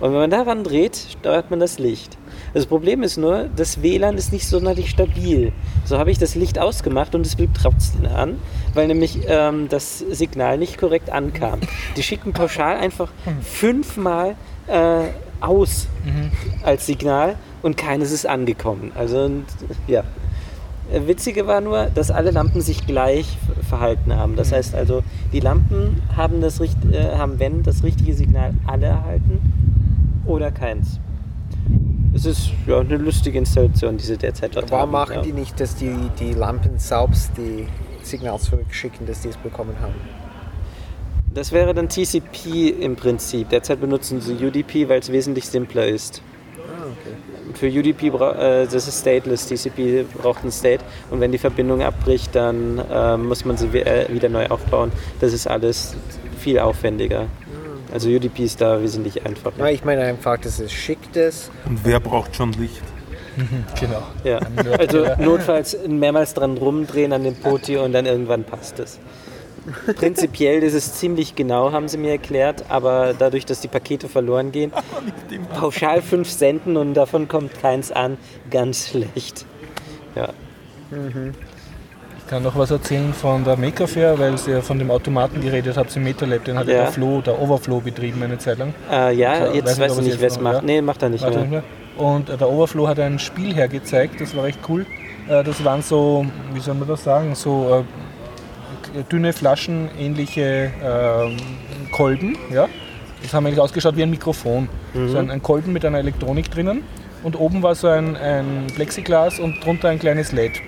[0.00, 2.18] Und wenn man daran dreht, steuert man das Licht.
[2.52, 5.52] Das Problem ist nur, das WLAN ist nicht sonderlich stabil.
[5.84, 8.38] So habe ich das Licht ausgemacht und es blieb trotzdem an,
[8.74, 11.60] weil nämlich ähm, das Signal nicht korrekt ankam.
[11.96, 13.10] Die schicken pauschal einfach
[13.42, 15.04] fünfmal äh,
[15.40, 15.88] aus
[16.62, 18.92] als Signal und keines ist angekommen.
[18.94, 19.46] Also und,
[19.86, 20.04] ja.
[20.92, 24.36] Äh, Witzige war nur, dass alle Lampen sich gleich verhalten haben.
[24.36, 25.02] Das heißt also,
[25.32, 26.66] die Lampen haben, das, äh,
[27.16, 29.40] haben wenn das richtige Signal alle erhalten
[30.26, 31.00] oder keins.
[32.14, 34.92] Es ist ja eine lustige Installation, die sie derzeit dort Warum haben.
[34.92, 35.22] machen ja.
[35.22, 37.66] die nicht, dass die, die Lampen selbst die
[38.06, 39.94] Signal zurückschicken, dass die es bekommen haben?
[41.32, 43.48] Das wäre dann TCP im Prinzip.
[43.48, 46.22] Derzeit benutzen sie UDP, weil es wesentlich simpler ist.
[46.56, 47.16] Ah, okay.
[47.54, 52.34] für UDP, äh, das ist stateless, TCP braucht ein State und wenn die Verbindung abbricht,
[52.34, 54.92] dann äh, muss man sie äh, wieder neu aufbauen.
[55.20, 55.96] Das ist alles
[56.38, 57.26] viel aufwendiger.
[57.92, 59.58] Also UDP ist da wesentlich einfacher.
[59.58, 61.50] Ja, ich meine einfach, das ist schick das.
[61.64, 62.82] Und wer braucht schon Licht?
[63.80, 64.02] Genau.
[64.24, 64.38] Ja.
[64.78, 68.98] Also notfalls mehrmals dran rumdrehen an dem Poti und dann irgendwann passt es.
[69.96, 74.52] Prinzipiell ist es ziemlich genau, haben sie mir erklärt, aber dadurch, dass die Pakete verloren
[74.52, 74.72] gehen,
[75.58, 78.18] pauschal fünf senden und davon kommt keins an,
[78.50, 79.46] ganz schlecht.
[80.14, 80.28] Ja.
[82.18, 85.76] Ich kann noch was erzählen von der Maker Fair, weil ihr von dem Automaten geredet
[85.76, 86.44] habt im MetaLab.
[86.44, 86.74] Den hat ja.
[86.74, 86.82] Ja.
[86.82, 88.74] der Flo, der Overflow betrieben eine Zeit lang.
[88.90, 90.56] Äh, ja, jetzt weiß ich nicht, wer es macht.
[90.56, 90.62] ja?
[90.62, 91.62] Nee, macht er nicht Warte mehr.
[91.96, 94.86] Und äh, der Overflow hat ein Spiel hergezeigt, das war recht cool.
[95.28, 97.84] Äh, Das waren so, wie soll man das sagen, so
[98.98, 101.36] äh, dünne Flaschen, ähnliche ähm,
[101.92, 102.36] Kolben.
[102.52, 102.68] Ja?
[103.22, 104.68] Das haben eigentlich ausgeschaut wie ein Mikrofon.
[105.08, 106.82] So ein, ein Kolben mit einer Elektronik drinnen.
[107.22, 110.60] Und oben war so ein, ein Plexiglas und drunter ein kleines LED.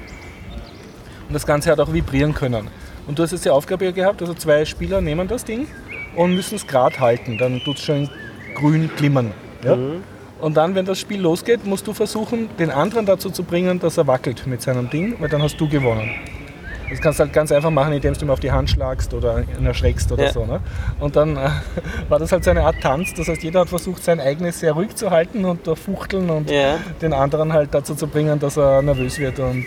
[1.28, 2.68] Und das Ganze hat auch vibrieren können.
[3.06, 5.66] Und du hast jetzt die Aufgabe gehabt, also zwei Spieler nehmen das Ding
[6.16, 7.36] und müssen es gerade halten.
[7.38, 8.08] Dann tut es schon
[8.54, 9.32] grün glimmern.
[9.62, 9.76] Ja?
[10.40, 13.96] Und dann, wenn das Spiel losgeht, musst du versuchen, den anderen dazu zu bringen, dass
[13.96, 16.10] er wackelt mit seinem Ding, weil dann hast du gewonnen.
[16.90, 19.42] Das kannst du halt ganz einfach machen, indem du ihm auf die Hand schlagst oder
[19.58, 20.32] ihn erschreckst oder Ja.
[20.32, 20.44] so.
[20.46, 20.60] Ne?
[21.00, 21.48] Und dann äh,
[22.08, 23.12] war das halt so eine Art Tanz.
[23.14, 26.48] Das heißt, jeder hat versucht, sein eigenes sehr ruhig zu halten und da fuchteln und
[26.50, 29.64] Ja, den anderen halt dazu zu bringen, dass er nervös wird und,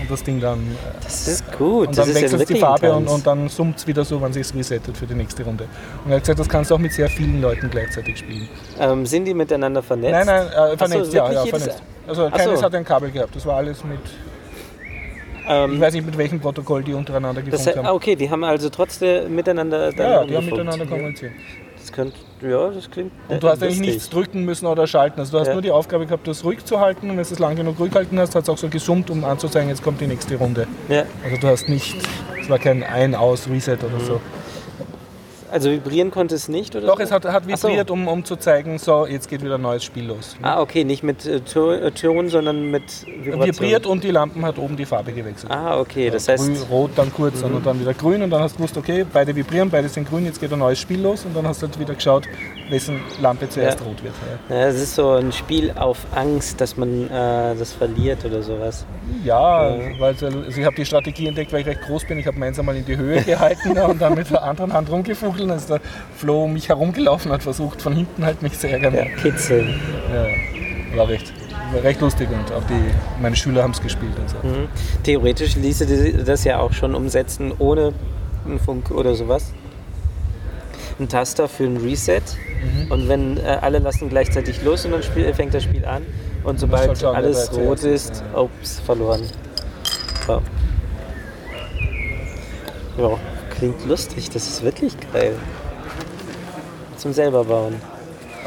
[0.00, 0.58] und das Ding dann.
[0.60, 1.88] Äh, das ist gut.
[1.88, 4.30] und dann ist ja wechselt die Farbe und, und dann summt es wieder so, wenn
[4.32, 5.64] es resettet für die nächste Runde.
[6.04, 8.48] Und er hat gesagt, das kannst du auch mit sehr vielen Leuten gleichzeitig spielen.
[8.78, 10.12] ähm, sind die miteinander vernetzt?
[10.12, 11.82] Nein, nein, äh, vernetzt, ja, wirklich ja, jedes- vernetzt.
[12.06, 12.64] Also keines so.
[12.66, 13.36] hat ein Kabel gehabt.
[13.36, 17.86] Das war alles mit, ich Ähm, weiß nicht mit welchem Protokoll die untereinander das, gefunkt
[17.86, 17.94] haben.
[17.96, 21.32] okay, die haben also trotzdem miteinander Ja, ja, die haben miteinander kommuniziert.
[21.88, 25.20] Das könnte, ja, das klingt Und du hast eigentlich nichts drücken müssen oder schalten.
[25.20, 25.52] Also du hast Ja.
[25.54, 27.08] nur die Aufgabe gehabt, das ruhig zu halten.
[27.08, 29.24] Und wenn du es lang genug ruhig halten hast, hat es auch so gesummt, um
[29.24, 30.66] anzuzeigen, jetzt kommt die nächste Runde.
[30.88, 31.96] Ja, Also du hast nicht,
[32.40, 34.20] es war kein Ein-Aus-Reset oder so.
[35.50, 36.86] Also vibrieren konnte es nicht, oder?
[36.86, 37.68] Doch, es hat, hat Ach so.
[37.68, 40.36] vibriert, um, um zu zeigen, so, jetzt geht wieder ein neues Spiel los.
[40.42, 43.46] Ah, okay, nicht mit äh, Tö- äh, Ton, sondern mit Vibration.
[43.46, 45.50] Vibriert und die Lampen hat oben die Farbe gewechselt.
[45.52, 46.72] Ah, okay, das Grün, heißt, Mhm.
[46.72, 49.70] rot, dann kurz und dann wieder grün und dann hast du gewusst, okay, beide vibrieren,
[49.70, 51.94] beide sind grün, jetzt geht ein neues Spiel los und dann hast du halt wieder
[51.94, 52.24] geschaut,
[52.70, 53.86] wessen Lampe zuerst Ja.
[53.86, 54.14] rot wird.
[54.48, 58.84] ja, es ist so ein Spiel auf Angst, dass man äh, das verliert oder sowas.
[59.24, 62.18] Ja, weil also ich habe die Strategie entdeckt, weil ich recht groß bin.
[62.18, 65.50] Ich habe meins einmal in die Höhe gehalten und dann mit der anderen Hand rumgefuchtelt.
[65.50, 65.80] Ist der
[66.16, 68.94] Flo um mich herumgelaufen hat versucht, von hinten halt mich zu ärgern.
[68.94, 69.80] Ja, kitzeln.
[70.12, 71.32] Ja, war recht,
[71.82, 74.36] recht lustig und auch die, meine Schüler haben es gespielt und so.
[74.42, 74.68] Mhm.
[75.04, 77.92] Theoretisch ließe das ja auch schon umsetzen ohne
[78.46, 79.52] einen Funk oder sowas.
[80.98, 82.22] Ein Taster für ein Reset
[82.60, 82.90] Mhm.
[82.90, 86.04] und wenn äh, alle lassen gleichzeitig los und dann spiel, fängt das Spiel an
[86.42, 89.22] und sobald schauen, alles rot ist, ups, verloren.
[90.26, 90.40] Ja.
[92.98, 93.10] ja,
[93.56, 95.36] klingt lustig, das ist wirklich geil.
[96.96, 97.74] Zum selber bauen.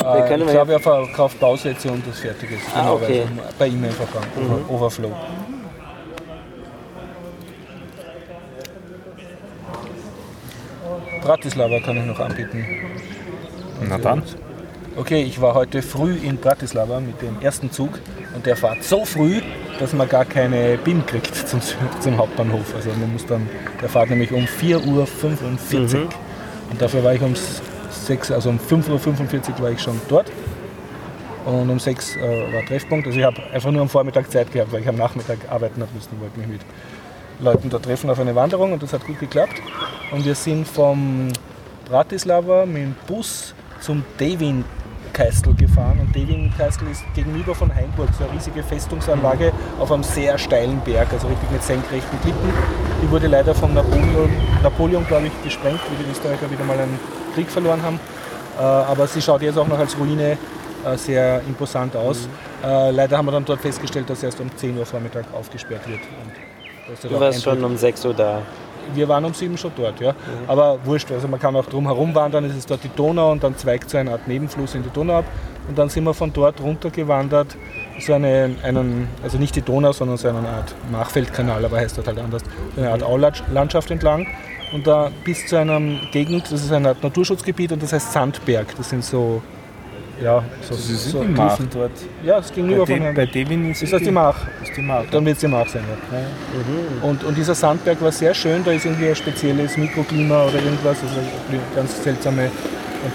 [0.04, 2.76] Äh, ich glaube, er verkauft Bausätze und das fertig ist.
[2.76, 3.24] Ah, okay.
[3.58, 5.12] Bei ihm einfach an, Over- Overflow.
[11.22, 12.66] Bratislava kann ich noch anbieten.
[13.88, 14.24] Na dann.
[14.98, 18.00] Okay, ich war heute früh in Bratislava mit dem ersten Zug
[18.36, 19.42] und der fährt so früh,
[19.80, 21.62] dass man gar keine BIM kriegt zum,
[22.02, 22.76] zum Hauptbahnhof.
[22.76, 23.50] Also man muss dann,
[23.82, 26.10] der fährt nämlich um 4.45 Uhr
[26.72, 30.30] und dafür war ich um 6, also um 5.45 Uhr war ich schon dort
[31.46, 33.08] und um 6 äh, war Treffpunkt.
[33.08, 35.92] Also ich habe einfach nur am Vormittag Zeit gehabt, weil ich am Nachmittag arbeiten habe
[35.94, 36.62] müssen, wollte mich mit
[37.42, 39.56] Leuten da treffen auf eine Wanderung und das hat gut geklappt.
[40.12, 41.30] Und wir sind vom
[41.90, 44.64] Bratislava mit dem Bus zum Devin
[45.14, 50.04] Keistel gefahren und Devin Keistel ist gegenüber von Heimburg, so eine riesige Festungsanlage auf einem
[50.04, 52.54] sehr steilen Berg, also richtig mit senkrechten Klippen.
[53.04, 54.32] Die wurde leider von Napoleon,
[54.64, 56.98] Napoleon glaube ich, gesprengt, wie die Österreicher wieder mal einen
[57.36, 58.00] Krieg verloren haben.
[58.58, 60.38] Äh, aber sie schaut jetzt auch noch als Ruine
[60.86, 62.30] äh, sehr imposant aus.
[62.64, 66.02] Äh, leider haben wir dann dort festgestellt, dass erst um 10 Uhr Vormittag aufgesperrt wird.
[67.04, 68.42] Du warst schon um 6 Uhr da.
[68.94, 70.14] Wir waren um sieben schon dort, ja.
[70.48, 73.44] Aber wurscht, also man kann auch drum herum wandern, es ist dort die Donau und
[73.44, 75.26] dann zweigt so eine Art Nebenfluss in die Donau ab.
[75.70, 77.56] Und dann sind wir von dort runtergewandert,
[78.00, 82.08] so eine, einen, also nicht die Donau, sondern so eine Art Machfeldkanal, aber heißt dort
[82.08, 82.42] halt anders,
[82.76, 84.28] so eine Art Aulandschaft entlang.
[84.74, 85.80] Und da bis zu einer
[86.12, 88.76] Gegend, das ist eine Art Naturschutzgebiet und das heißt Sandberg.
[88.76, 89.42] Das sind so,
[90.22, 91.92] ja, so, Das ist so die Mach dort.
[92.24, 94.36] Ja, das gegenüber Bei, von De einem bei Devin ist, ist das die Mach?
[94.64, 95.04] ist die Mach.
[95.12, 95.84] Dann wird es die Mach sein.
[96.12, 97.08] Ja.
[97.08, 100.98] Und, und dieser Sandberg war sehr schön, da ist irgendwie ein spezielles Mikroklima oder irgendwas,
[101.02, 101.16] also
[101.76, 102.52] ganz seltsame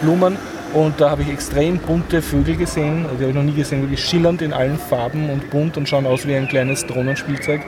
[0.02, 0.36] Blumen.
[0.74, 4.04] Und da habe ich extrem bunte Vögel gesehen, die habe ich noch nie gesehen, wirklich
[4.04, 7.62] schillernd in allen Farben und bunt und schauen aus wie ein kleines Drohnenspielzeug.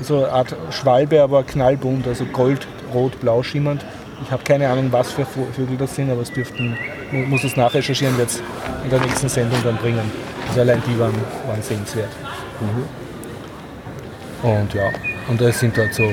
[0.00, 3.84] So eine Art Schwalbe, aber knallbunt, also gold, rot, blau schimmernd.
[4.22, 6.78] Ich habe keine Ahnung, was für Vögel das sind, aber es dürften,
[7.12, 8.42] mu- muss es nachrecherchieren, wird es
[8.84, 10.10] in der nächsten Sendung dann bringen.
[10.48, 11.14] Also allein die waren,
[11.46, 12.08] waren sehenswert.
[14.42, 14.90] Und ja,
[15.28, 16.08] und es sind dort so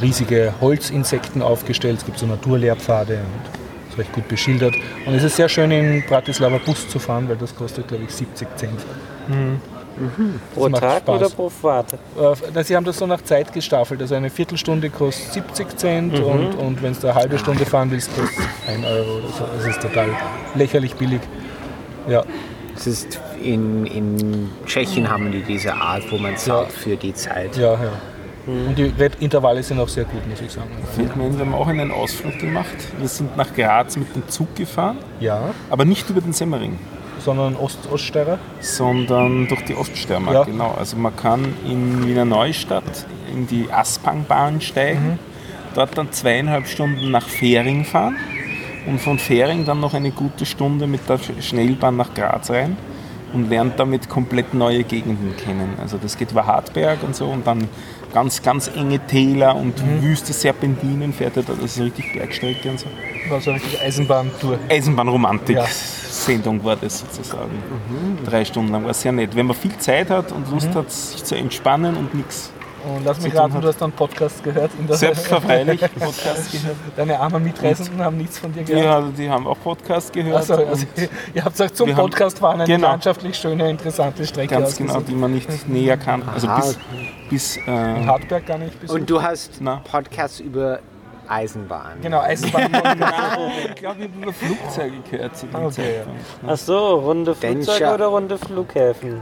[0.00, 4.74] riesige Holzinsekten aufgestellt, es gibt so Naturlehrpfade und ist recht gut beschildert.
[5.06, 8.10] Und es ist sehr schön in Bratislava Bus zu fahren, weil das kostet glaube ich
[8.14, 8.80] 70 Cent.
[10.54, 11.16] Pro macht Tag Spaß.
[11.20, 11.92] oder pro Fahrt?
[12.54, 14.00] Äh, Sie haben das so nach Zeit gestaffelt.
[14.00, 18.14] Also eine Viertelstunde kostet 70 Cent und, und wenn du eine halbe Stunde fahren willst,
[18.16, 19.44] kostet es 1 Euro oder so.
[19.58, 20.08] Es ist total
[20.54, 21.20] lächerlich billig.
[22.08, 22.22] Ja,
[22.76, 27.56] Es ist in, in Tschechien haben die diese Art, wo man zahlt für die Zeit.
[27.56, 27.92] ja, ja.
[28.46, 28.90] Und die
[29.20, 30.70] Intervalle sind auch sehr gut, muss ich sagen.
[30.96, 32.74] Fällt mir ein, wir haben auch einen Ausflug gemacht.
[32.98, 36.78] Wir sind nach Graz mit dem Zug gefahren, Ja, aber nicht über den Semmering,
[37.28, 38.38] sondern Ost Oststeirer.
[38.60, 40.34] sondern durch die Oststeiermark.
[40.34, 40.44] Ja.
[40.44, 40.74] Genau.
[40.78, 45.18] Also man kann in Wiener Neustadt in die Aspangbahn steigen,
[45.74, 48.16] dort dann zweieinhalb Stunden nach Fähring fahren
[48.86, 52.78] und von Fähring dann noch eine gute Stunde mit der Schnellbahn nach Graz rein
[53.34, 55.74] und lernt damit komplett neue Gegenden kennen.
[55.82, 57.68] Also das geht über Hartberg und so und dann
[58.18, 62.80] ganz, ganz enge Täler und wüste Serpentinen fährt er da, das ist richtig Bergstrecke und
[62.80, 62.86] so.
[63.28, 64.58] War so eine Eisenbahntour.
[64.68, 67.62] Eisenbahnromantik-Sendung war das sozusagen.
[68.24, 69.36] Drei Stunden lang war sehr nett.
[69.36, 72.50] Wenn man viel Zeit hat und Lust hat, sich zu entspannen und nichts.
[72.84, 74.70] Und lass mich raten, hat- du hast dann Podcast gehört.
[74.78, 76.76] In der Selbstverfreilich Podcast gehört.
[76.96, 78.84] Deine armen Mitreisenden haben nichts von dir gehört.
[78.84, 80.36] Ja, die haben auch Podcast gehört.
[80.36, 80.86] Also, also,
[81.34, 82.88] ihr habt gesagt, zum Podcast fahren eine Genau.
[82.88, 86.22] landschaftlich schöne, interessante Strecke ganz genau, die man nicht näher kann.
[86.28, 86.60] Also Aha.
[86.60, 86.78] bis,
[87.30, 87.60] bis äh,
[88.00, 89.00] In Hartberg gar nicht besucht.
[89.00, 89.82] Und du hast Na.
[89.90, 90.78] Podcasts über
[91.28, 92.00] Eisenbahn.
[92.00, 92.70] genau, Eisenbahn.
[92.72, 96.20] ich glaube, ich habe über Flugzeuge gehört zu dem Okay, Zeitpunkt.
[96.46, 97.64] Ach so, runde Denscher.
[97.72, 99.20] Flugzeuge oder runde Flughäfen?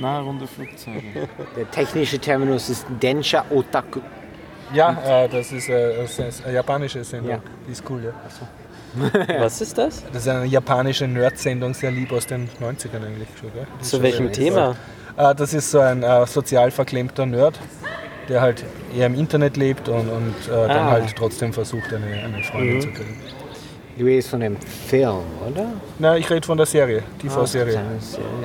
[0.00, 1.28] Na, runde Flugzeuge.
[1.56, 4.00] Der technische Terminus ist Densha Otaku.
[4.72, 6.06] ja, äh, das ist äh,
[6.44, 7.30] eine japanische Sendung.
[7.32, 7.38] Ja.
[7.68, 8.12] Die ist cool, ja.
[9.40, 10.02] Was ist das?
[10.12, 13.52] Das ist eine japanische Nerd-Sendung, sehr lieb aus den 90ern eigentlich schon.
[13.52, 13.66] Gell?
[13.78, 14.74] Die Zu schon welchem Thema?
[15.16, 17.58] Äh, Das ist so ein äh, sozial verklemmter Nerd,
[18.28, 18.64] der halt
[18.96, 20.90] eher im Internet lebt und, und äh, dann Ah.
[20.92, 23.16] halt trotzdem versucht, eine, eine Freundin zu kriegen.
[24.00, 25.66] Du redest von dem Film, oder?
[25.98, 27.78] Na, ich rede von der Serie, Ah, TV-Serie.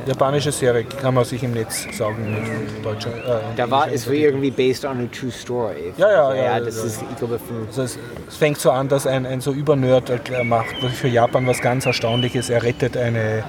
[0.06, 3.12] Japanische Serie kann man sich im Netz saugen mit deutscher.
[3.12, 5.94] Äh, Da war es war irgendwie based on a true story.
[5.96, 6.84] Ja, ja, ja, ja, das ja.
[6.84, 7.98] ist, ich glaube, von Also es,
[8.28, 11.86] es fängt so an, dass ein, ein so Übernerd äh, macht für Japan was ganz
[11.86, 12.50] Erstaunliches.
[12.50, 13.46] Er rettet eine,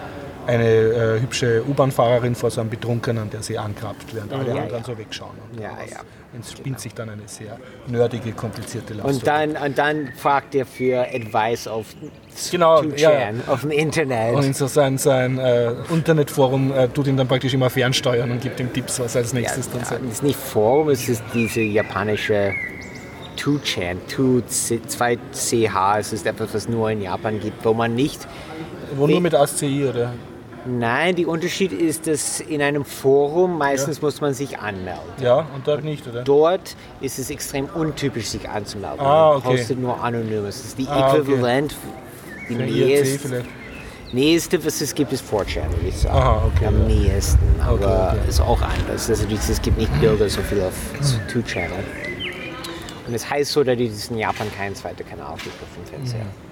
[0.46, 4.78] eine äh, hübsche U-Bahn-Fahrerin vor so einem Betrunkenen, der sie ankrappt, während alle Ja, anderen
[4.80, 4.84] ja.
[4.84, 5.30] so wegschauen.
[5.52, 5.98] Und Ja, ja.
[6.34, 11.00] entspinnt sich dann eine sehr nerdige, komplizierte Love Und dann, und dann fragt er für
[11.12, 11.86] Advice auf
[12.50, 14.34] Genau, 2chan, ja, auf dem Internet.
[14.34, 18.40] Und in so sein, sein äh, Internetforum äh, tut ihn dann praktisch immer fernsteuern und
[18.40, 20.02] gibt ihm Tipps, was als nächstes dann sagt.
[20.04, 22.52] es ist nicht Forum, es ist diese japanische
[23.38, 28.26] 2chan, 2CH, es ist etwas, was nur in Japan gibt, wo man nicht
[28.96, 30.12] Wo nur mit ASCII oder?
[30.66, 35.00] Nein, der Unterschied ist, dass in einem Forum meistens muss man sich anmelden.
[35.22, 36.22] Ja, und dort nicht, oder?
[36.24, 39.00] Dort ist es extrem untypisch, sich anzumelden.
[39.00, 39.56] Ah, Man okay.
[39.56, 40.44] postet nur anonym.
[40.46, 41.20] Es ist die Ah, okay.
[41.20, 41.76] Äquivalent,
[42.48, 43.44] die Für IRC nächste,
[44.12, 46.16] nächste, was es gibt, ist 4chan, würde ich sagen.
[46.16, 46.94] Aha, okay, Am ja.
[47.12, 48.28] nächsten, aber Okay, okay.
[48.28, 49.08] ist auch anders.
[49.08, 50.74] Also es gibt nicht Bürger so viel auf
[51.32, 51.70] 2channel.
[53.06, 56.24] Und es heißt so, dass es in Japan keinen zweiten Kanal gibt auf dem Fernseher.
[56.24, 56.45] Mhm.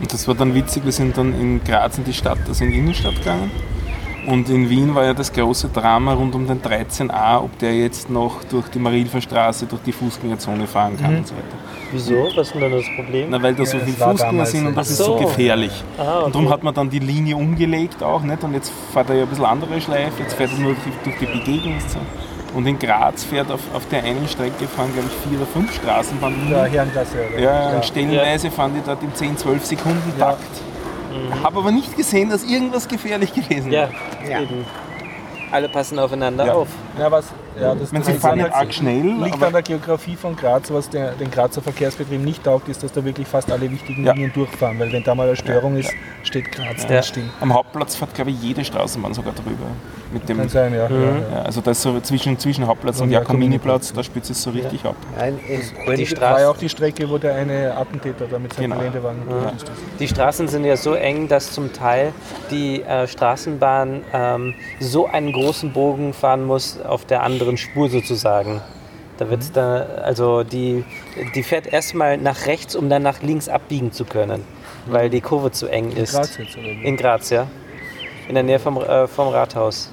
[0.00, 2.70] Und das war dann witzig, wir sind dann in Graz in die Stadt, also in
[2.70, 3.50] die Innenstadt gegangen.
[4.26, 8.08] Und in Wien war ja das große Drama rund um den 13a, ob der jetzt
[8.08, 11.44] noch durch die Marilferstraße, durch die Fußgängerzone fahren kann und so weiter.
[11.92, 12.28] Wieso?
[12.34, 13.26] Was ist denn dann das Problem?
[13.30, 15.16] Na, weil da so Ja, viele Fußgänger sind und das ist so so.
[15.16, 15.72] gefährlich.
[15.98, 16.24] Ah, okay.
[16.24, 19.22] Und darum hat man dann die Linie umgelegt auch nicht und jetzt fährt er ja
[19.24, 22.06] ein bisschen andere Schleife, jetzt fährt er nur durch, durch die Begegnungszone.
[22.54, 25.74] Und in Graz fährt auf, auf der einen Strecke fahren, glaube ich, vier oder fünf
[25.74, 26.50] Straßenbahnlinien.
[26.50, 27.40] Der Herrengasse, oder?
[27.40, 30.38] Ja, und stellenweise fahren die dort im 10, 12 Sekunden Takt.
[31.42, 33.88] Habe aber nicht gesehen, dass irgendwas gefährlich gewesen Ja,
[34.28, 34.40] Ja.
[34.40, 34.64] eben.
[35.50, 36.52] Alle passen aufeinander Ja.
[36.54, 36.68] auf.
[36.98, 37.26] Ja, was,
[37.60, 40.36] ja, das meine, sie fahren liegt nicht arg schnell, Liegt aber an der Geografie von
[40.36, 44.04] Graz, was der, den Grazer Verkehrsbetrieb nicht taugt, ist, dass da wirklich fast alle wichtigen
[44.04, 44.12] Ja.
[44.12, 44.78] Linien durchfahren.
[44.78, 45.90] Weil wenn da mal eine Störung ist,
[46.22, 46.88] steht Graz Ja.
[46.88, 47.24] dann still.
[47.40, 49.66] am Hauptplatz fährt, glaube ich, jede Straßenbahn sogar drüber.
[50.12, 50.88] Mit dem, Kann sein, ja.
[50.88, 51.12] ja, ja.
[51.38, 54.50] ja, also das ist so zwischen, zwischen Hauptplatz und Und Jakominiplatz, da spitzt es so
[54.50, 54.94] richtig ab.
[55.18, 58.38] Ein- in- Und die, Das war ja auch die Strecke, wo der eine Attentäter da
[58.38, 58.76] mit seinem Genau.
[58.78, 59.22] Geländewagen
[59.56, 59.64] ist.
[59.98, 62.12] die Straßen sind ja so eng, dass zum Teil
[62.52, 68.60] die äh, Straßenbahn ähm, so einen großen Bogen fahren muss auf der anderen Spur sozusagen.
[69.18, 70.84] Da wird's da, also die,
[71.34, 74.42] die fährt erstmal nach rechts, um dann nach links abbiegen zu können.
[74.86, 76.12] weil die Kurve zu eng ist.
[76.14, 76.66] Graz jetzt, oder?
[76.66, 76.84] wie?
[76.84, 77.46] In Graz, ja.
[78.28, 79.90] In der Nähe vom, äh, vom Rathaus.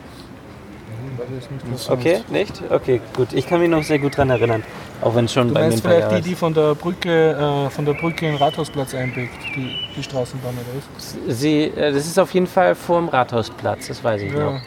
[1.85, 1.97] Klar.
[1.97, 2.61] Okay, nicht?
[2.69, 3.31] Okay, gut.
[3.33, 4.63] Ich kann mich noch sehr gut dran erinnern.
[5.01, 7.65] Auch wenn es schon Du bei mir ein meinst vielleicht die, die von der Brücke,
[7.67, 11.15] äh, von der Brücke in den Rathausplatz einbiegt, die, die Straßenbahn oder was?
[11.27, 11.39] ist.
[11.39, 14.51] Sie, äh, das ist auf jeden Fall vor dem Rathausplatz, das weiß ich Ja.
[14.51, 14.61] noch.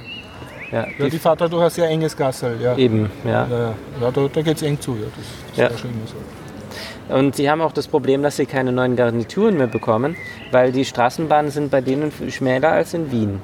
[0.74, 2.76] Ja, Ja, die fahrt durch ein sehr enges Gassel, ja.
[2.76, 3.46] eben, ja.
[3.48, 3.58] Ja,
[4.00, 4.10] ja.
[4.10, 5.06] da, da geht es eng zu, ja.
[5.16, 5.70] Das, das Ja.
[5.70, 7.14] war schon immer so.
[7.14, 10.16] Und sie haben auch das Problem, dass sie keine neuen Garnituren mehr bekommen,
[10.50, 13.40] weil die Straßenbahnen sind bei denen schmäler als in Wien.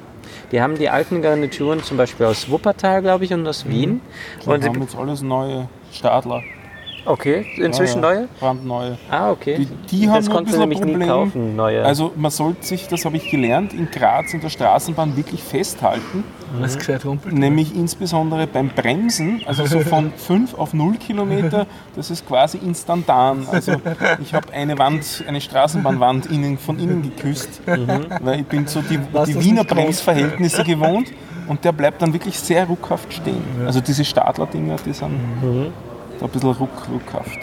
[0.51, 4.01] Die haben die alten Garnituren zum Beispiel aus Wuppertal, glaube ich, und aus Wien.
[4.45, 6.41] Und Und wir sie, haben jetzt alles neue Stadler.
[7.05, 8.27] Okay, inzwischen Ja, ja, neue?
[8.39, 8.97] Brandneue.
[9.09, 9.57] Ah, okay.
[9.57, 11.07] Die, die haben das nur ein konntest du nämlich nie Problem.
[11.07, 11.83] kaufen, neue.
[11.85, 16.23] Also man sollte sich, das habe ich gelernt, in Graz in der Straßenbahn wirklich festhalten.
[16.59, 17.33] Was gescheit rumpelt.
[17.33, 23.47] Nämlich insbesondere beim Bremsen, also so von 5 auf 0 Kilometer, das ist quasi instantan.
[23.49, 23.73] Also
[24.21, 28.97] ich habe eine Wand, eine Straßenbahnwand innen, von innen geküsst, weil ich bin so die,
[28.97, 29.63] die Wiener?
[29.63, 31.07] Bremsverhältnisse gewohnt
[31.47, 33.43] und der bleibt dann wirklich sehr ruckhaft stehen.
[33.65, 35.11] Also diese Stadler-Dinger, die sind
[36.21, 37.37] da ein bisschen ruck, ruckhaft.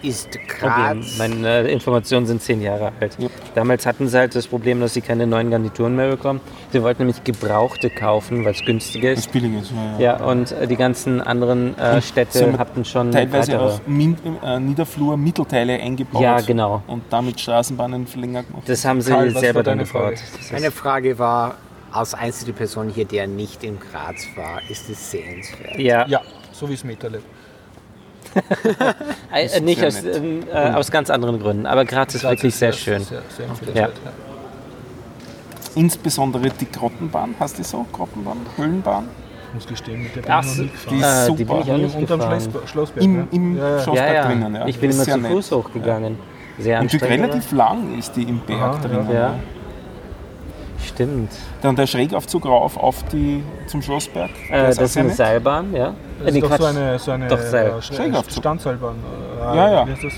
[0.00, 1.18] Ist Okay, Graz.
[1.18, 3.18] meine äh, Informationen sind zehn Jahre alt.
[3.18, 3.32] Yep.
[3.56, 6.40] Damals hatten sie halt das Problem, dass sie keine neuen Garnituren mehr bekommen.
[6.72, 9.32] Sie wollten nämlich Gebrauchte kaufen, weil es günstiger Das ist.
[9.32, 10.18] Billige ist, ja, ja.
[10.18, 13.64] Ja, und äh, die ganzen anderen äh, Städte sind hatten schon Teilweise weitere.
[13.72, 16.22] auch Min äh, Niederflur-Mittelteile eingebaut.
[16.22, 16.80] Ja, genau.
[16.86, 18.68] Und damit Straßenbahnen verlängert gemacht.
[18.68, 20.14] Das haben sie Karl, selber dann gebaut.
[20.36, 21.56] Das Meine Frage war,
[21.90, 25.76] als einzige Person hier, der nicht in Graz war, ist es sehenswert.
[25.76, 26.20] Ja, Ja,
[26.52, 27.22] so wie es Meterlab.
[29.32, 30.46] Äh, ist nicht sehr aus, nett.
[30.52, 31.66] äh, aus ganz anderen Gründen.
[31.66, 33.02] Aber Graz ist wirklich sehr das schön.
[33.02, 33.22] ist Sehr,
[33.72, 33.74] sehr.
[33.82, 33.88] Ja.
[35.74, 37.86] Insbesondere die Grottenbahn, heißt die so?
[37.92, 38.38] Grottenbahn?
[38.56, 39.08] Höhlenbahn?
[39.48, 41.60] Ich muss gestehen, mit der bin ich noch nie die ist äh, die bin super.
[41.64, 42.40] ich auch nicht Unterm gefahren.
[42.40, 43.04] Schloss, Schlossberg.
[43.04, 43.28] Im, ne?
[43.30, 43.82] im ja, ja.
[43.82, 44.26] Schlossberg Ja, ja.
[44.26, 44.54] drinnen.
[44.54, 44.66] Ja.
[44.66, 45.30] Ich bin Ist immer sehr zu.
[45.30, 46.18] Fuß hochgegangen.
[46.58, 48.88] Sehr Und die relativ lang ist die im Berg Aha, ja.
[48.88, 49.12] drinnen.
[49.12, 49.34] Ja.
[50.84, 51.30] Stimmt.
[51.62, 54.30] Dann der Schrägaufzug rauf auf die, zum Schlossberg.
[54.50, 55.10] Äh, das ist eine.
[55.10, 55.94] Seilbahn, ja.
[56.24, 57.66] Das Äh, ist doch so eine, so eine Doch, Seil.
[57.68, 58.42] äh, Sch- Schrägaufzug.
[58.42, 58.96] Standseilbahn.
[59.40, 59.86] äh, Ja, ja.
[59.86, 60.12] Wie heißt das?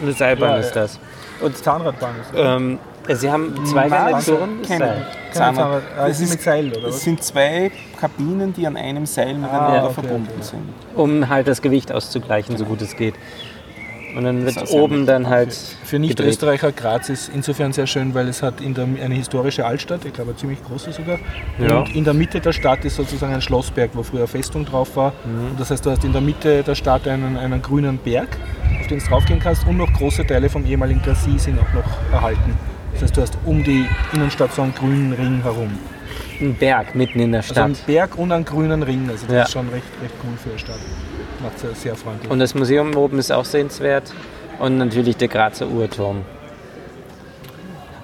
[0.00, 0.98] Eine Seilbahn Ja, ist das.
[1.40, 2.40] Und Zahnradbahn ist das.
[2.58, 2.78] Ähm,
[3.08, 4.62] sie haben zwei Nein, Garnituren.
[4.66, 4.78] keine.
[4.84, 5.56] Keine Zahnrad.
[5.64, 5.82] Zahnrad.
[5.98, 7.70] Ah, Das ist mit Seil, oder Es sind zwei
[8.00, 10.42] Kabinen, die an einem Seil miteinander ja, okay, verbunden okay.
[10.42, 10.62] sind.
[10.94, 13.14] um halt das Gewicht auszugleichen, so gut es geht.
[14.16, 15.08] Und dann wird ja oben nett.
[15.08, 16.18] dann halt Für gedreht.
[16.18, 20.12] Nicht-Österreicher Graz ist insofern sehr schön, weil es hat in der, eine historische Altstadt, ich
[20.12, 21.18] glaube eine ziemlich große sogar.
[21.58, 21.78] Ja.
[21.78, 25.12] Und in der Mitte der Stadt ist sozusagen ein Schlossberg, wo früher Festung drauf war.
[25.24, 25.50] Mhm.
[25.52, 28.28] Und das heißt, du hast in der Mitte der Stadt einen, einen grünen Berg,
[28.80, 32.12] auf den du draufgehen kannst und noch große Teile vom ehemaligen Glacis sind auch noch
[32.12, 32.56] erhalten.
[32.94, 35.70] Das heißt, du hast um die Innenstadt so einen grünen Ring herum.
[36.40, 37.64] Ein Berg mitten in der Also Stadt.
[37.64, 39.08] einen Berg und einen grünen Ring.
[39.08, 39.42] Also das Ja.
[39.44, 40.78] ist schon recht, recht cool für eine Stadt.
[41.42, 42.30] Macht sehr, sehr freundlich.
[42.30, 44.12] Und das Museum oben ist auch sehenswert.
[44.58, 46.24] Und natürlich der Grazer Uhrturm.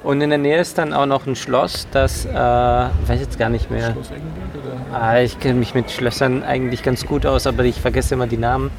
[0.03, 3.49] Und in der Nähe ist dann auch noch ein Schloss, das, äh, weiß jetzt gar
[3.51, 3.93] nicht mehr.
[3.93, 4.97] Schloss Eggenberg oder?
[4.99, 8.39] Ah, ich kenne mich mit Schlössern eigentlich ganz gut aus, aber ich vergesse immer die
[8.39, 8.71] Namen.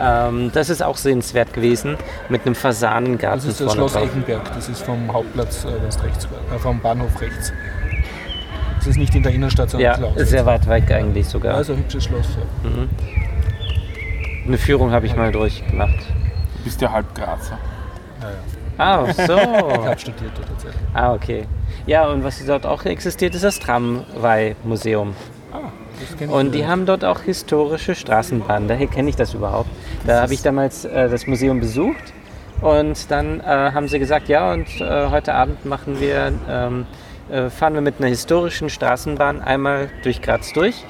[0.00, 1.96] Ähm, das ist auch sehenswert gewesen,
[2.28, 4.04] mit einem Fasanengarten Das ist das Schloss drauf.
[4.04, 4.54] Eggenberg.
[4.54, 7.52] Das ist vom Hauptplatz, äh, es rechts äh, vom Bahnhof rechts.
[8.78, 11.56] Das ist nicht in der Innenstadt, sondern Ja, sehr weit weg eigentlich sogar.
[11.56, 12.28] Also ein hübsches Schloss.
[12.64, 13.17] Ja.
[14.48, 15.98] Eine Führung habe ich mal durchgemacht.
[16.56, 17.58] Du bist ja halb Grazer.
[18.78, 19.38] Ah, Ich so.
[19.38, 20.80] habe studiert dort tatsächlich.
[20.94, 21.44] ah, okay.
[21.86, 25.14] Ja, und was dort auch existiert, ist das Tramway-Museum.
[26.20, 28.68] Ich Und die haben dort auch historische Straßenbahnen.
[28.68, 29.68] Daher kenne ich das überhaupt.
[30.06, 32.14] Da habe ich damals äh, das Museum besucht
[32.62, 36.86] und dann äh, haben sie gesagt, ja, und äh, heute Abend machen wir, ähm,
[37.30, 40.86] äh, fahren wir mit einer historischen Straßenbahn einmal durch Graz durch.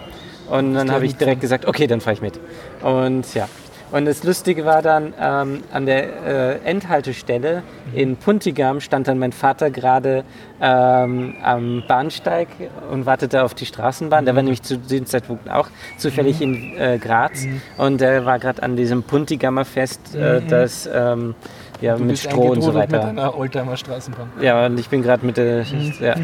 [0.50, 2.38] Und dann habe ich direkt gesagt, okay, dann fahre ich mit.
[2.82, 3.48] Und ja.
[3.90, 7.62] Und das Lustige war dann, ähm, an der äh, Endhaltestelle
[7.94, 10.24] in Puntigam stand dann mein Vater gerade
[10.60, 12.48] ähm, am Bahnsteig
[12.90, 14.26] und wartete auf die Straßenbahn.
[14.26, 17.46] Der war nämlich zu dem Zeitpunkt auch zufällig in äh, Graz
[17.78, 21.34] und der war gerade an diesem Puntigammer Fest, äh, das ähm,
[21.80, 22.98] ja, mit Stroh und so weiter.
[22.98, 24.28] mit einer Oldtimer Straßenbahn.
[24.42, 25.62] Ja, und ich bin gerade mit der.
[26.00, 26.16] Ja,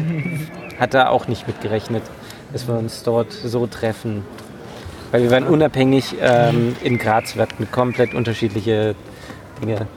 [0.79, 2.03] hat da auch nicht mit gerechnet,
[2.53, 4.23] dass wir uns dort so treffen.
[5.11, 8.95] Weil wir waren unabhängig ähm, in Graz, wir hatten komplett unterschiedliche
[9.61, 9.87] Dinge.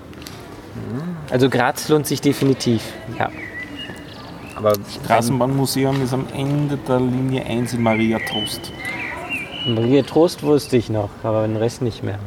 [1.30, 2.82] Also Graz lohnt sich definitiv.
[3.18, 3.30] Ja.
[4.55, 4.72] Aber
[5.05, 8.72] Straßenbahnmuseum ist am Ende der Linie 1 in Maria Trost.
[9.66, 12.18] Maria Trost wusste ich noch, aber den Rest nicht mehr.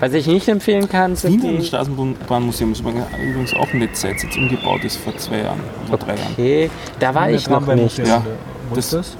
[0.00, 1.66] Was ich nicht empfehlen kann, sind Wiener die.
[1.66, 6.14] Straßenbahnmuseum ist übrigens auch nicht seit es jetzt umgebaut ist, vor zwei Jahren oder drei
[6.16, 6.32] Jahren.
[6.32, 7.98] Okay, da war ich noch nicht.
[7.98, 8.24] Ja,
[8.70, 9.16] Wo das- ist das?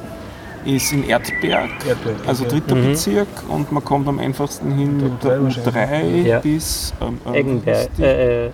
[0.64, 5.40] Ist in Erdberg, Erdberg, also dritter Bezirk und man kommt am einfachsten hin mit der
[5.40, 6.38] U3 U3 Ja.
[6.40, 7.78] bis ähm, ähm, Eggenberg.
[7.88, 8.52] ist die- Äh, äh, ja,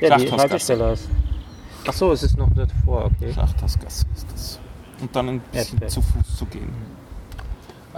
[0.00, 0.38] die Schlachthausgasse.
[0.38, 1.08] Haltestelle aus.
[1.88, 3.32] Ach so, es ist noch davor, okay.
[3.34, 4.60] Schachthausgasse ist das.
[5.00, 5.88] Und dann ein bisschen Erdbeer.
[5.88, 6.68] zu Fuß zu gehen.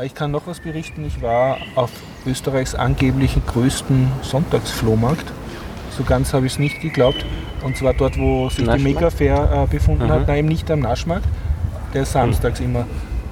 [0.02, 1.04] Ich kann noch was berichten.
[1.04, 1.90] Ich war auf
[2.24, 5.26] Österreichs angeblichen größten Sonntagsflohmarkt.
[5.98, 7.26] So ganz habe ich es nicht geglaubt.
[7.64, 8.82] Und zwar dort, wo sich die Naschmarkt?
[8.84, 10.10] Mega Fair äh, befunden Mhm.
[10.10, 10.26] hat.
[10.28, 11.26] Nein, eben nicht am Naschmarkt.
[11.94, 12.86] Der ist samstags immer.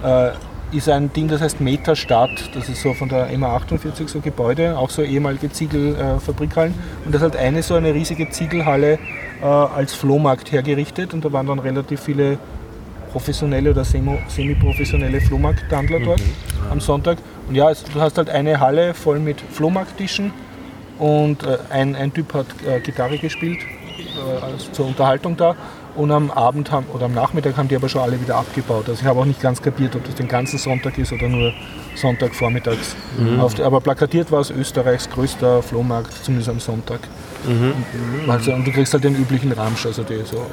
[0.05, 0.31] Äh,
[0.71, 2.51] ist ein Ding, das heißt Metastadt.
[2.55, 6.73] Das ist so von der MA48 so Gebäude, auch so ehemalige Ziegelfabrikhallen.
[6.75, 8.99] Äh, und das hat eine so eine riesige Ziegelhalle
[9.41, 11.15] äh, als Flohmarkt hergerichtet.
[11.15, 12.39] Und da waren dann relativ viele
[13.13, 16.21] professionelle oder semi- semi-professionelle Flohmarkthandler dort
[16.71, 17.17] am Sonntag.
[17.49, 20.33] Und ja, es, du hast halt eine Halle voll mit Flohmarkttischen
[20.99, 25.57] und äh, ein, ein Typ hat äh, Gitarre gespielt äh, als zur Unterhaltung da.
[25.99, 28.89] Und am Abend haben, oder am Nachmittag haben die aber schon alle wieder abgebaut.
[28.89, 31.53] Also ich habe auch nicht ganz kapiert, ob das den ganzen Sonntag ist oder nur
[31.97, 32.95] Sonntagvormittags.
[33.41, 37.01] Auf der, aber plakatiert war es Österreichs größter Flohmarkt, zumindest am Sonntag.
[37.47, 40.47] Und, also, und du kriegst halt den üblichen Ramsch, also die so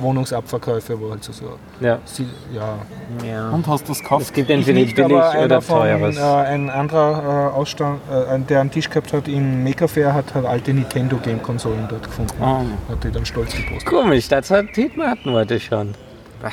[0.00, 1.98] Wohnungsabverkäufe, wo halt so, so Ja.
[2.04, 2.78] sie, ja,
[3.26, 3.50] Ja.
[3.50, 4.22] Und hast du das gekauft?
[4.26, 6.16] Es gibt entweder nicht, billig oder von, teures.
[6.16, 10.34] Äh, ein anderer äh, Ausstand, äh, der einen Tisch gehabt hat im Maker Fair, hat
[10.34, 12.32] halt alte Nintendo Game Konsolen dort gefunden.
[12.40, 13.86] Ah, Hat die dann stolz gepostet.
[13.86, 15.94] Komisch, das hat Dietmar hatten wir heute schon.
[16.40, 16.52] Was?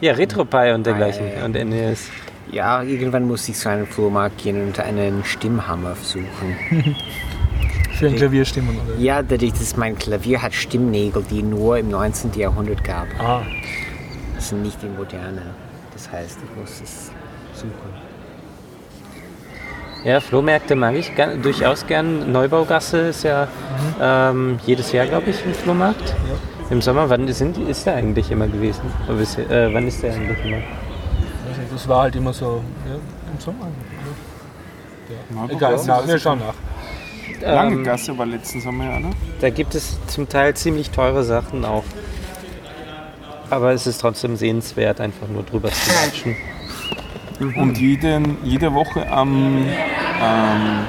[0.00, 1.26] Ja, RetroPie und dergleichen.
[1.26, 1.44] Ah, ja, ja.
[1.44, 2.08] Und NES.
[2.52, 6.96] Ja, irgendwann muss ich zu einem Flohmarkt gehen und einen Stimmhammer suchen.
[8.00, 8.98] Für ein Klavierstimmen oder?
[8.98, 12.32] Ja, dadurch, dass mein Klavier hat Stimmnägel, die nur im 19.
[12.32, 13.06] Jahrhundert gab.
[13.18, 13.42] Ah,
[14.36, 15.42] Das sind nicht die moderne.
[15.92, 17.10] Das heißt, ich muss es
[17.52, 17.70] suchen.
[20.02, 22.32] Ja, Flohmärkte mag ich gern, durchaus gern.
[22.32, 23.48] Neubaugasse ist ja
[24.00, 26.14] ähm, jedes Jahr, glaube ich, ein Flohmarkt.
[26.70, 28.80] Im Sommer, wann sind, die- ist der eigentlich immer gewesen?
[29.08, 30.62] Oder bisher- Äh, wann ist der eigentlich immer?
[31.70, 33.66] das war halt immer so ja, im Sommer.
[35.48, 35.54] Ja.
[35.54, 36.54] Egal, na, ist- wir schauen nach.
[37.40, 39.10] Lange Ähm, Gasse war letzten Sommer ja, ne?
[39.40, 41.84] Da gibt es zum Teil ziemlich teure Sachen auch.
[43.50, 46.36] Aber es ist trotzdem sehenswert, einfach nur drüber zu latschen.
[47.56, 49.64] Und jeden, jede Woche am,
[50.22, 50.86] ähm,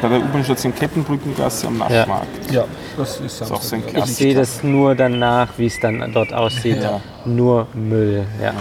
[0.00, 2.50] bei der U-Bahn-Station Kettenbrückengasse am Naschmarkt.
[2.52, 2.64] Ja,
[2.96, 3.82] das ist ist auch so ein.
[3.94, 6.82] Ich sehe das nur danach, wie es dann dort aussieht.
[6.82, 7.00] Ja.
[7.24, 8.24] Nur Müll.
[8.40, 8.54] Ja.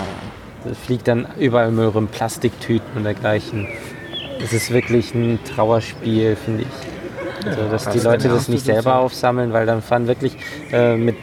[0.69, 3.67] Es fliegt dann überall Müll rum, Plastiktüten und dergleichen.
[4.43, 6.90] Es ist wirklich ein Trauerspiel, finde ich.
[7.45, 10.35] Also, dass die das Leute das nicht selber aufsammeln, weil dann fahren wirklich
[10.71, 11.17] äh, mit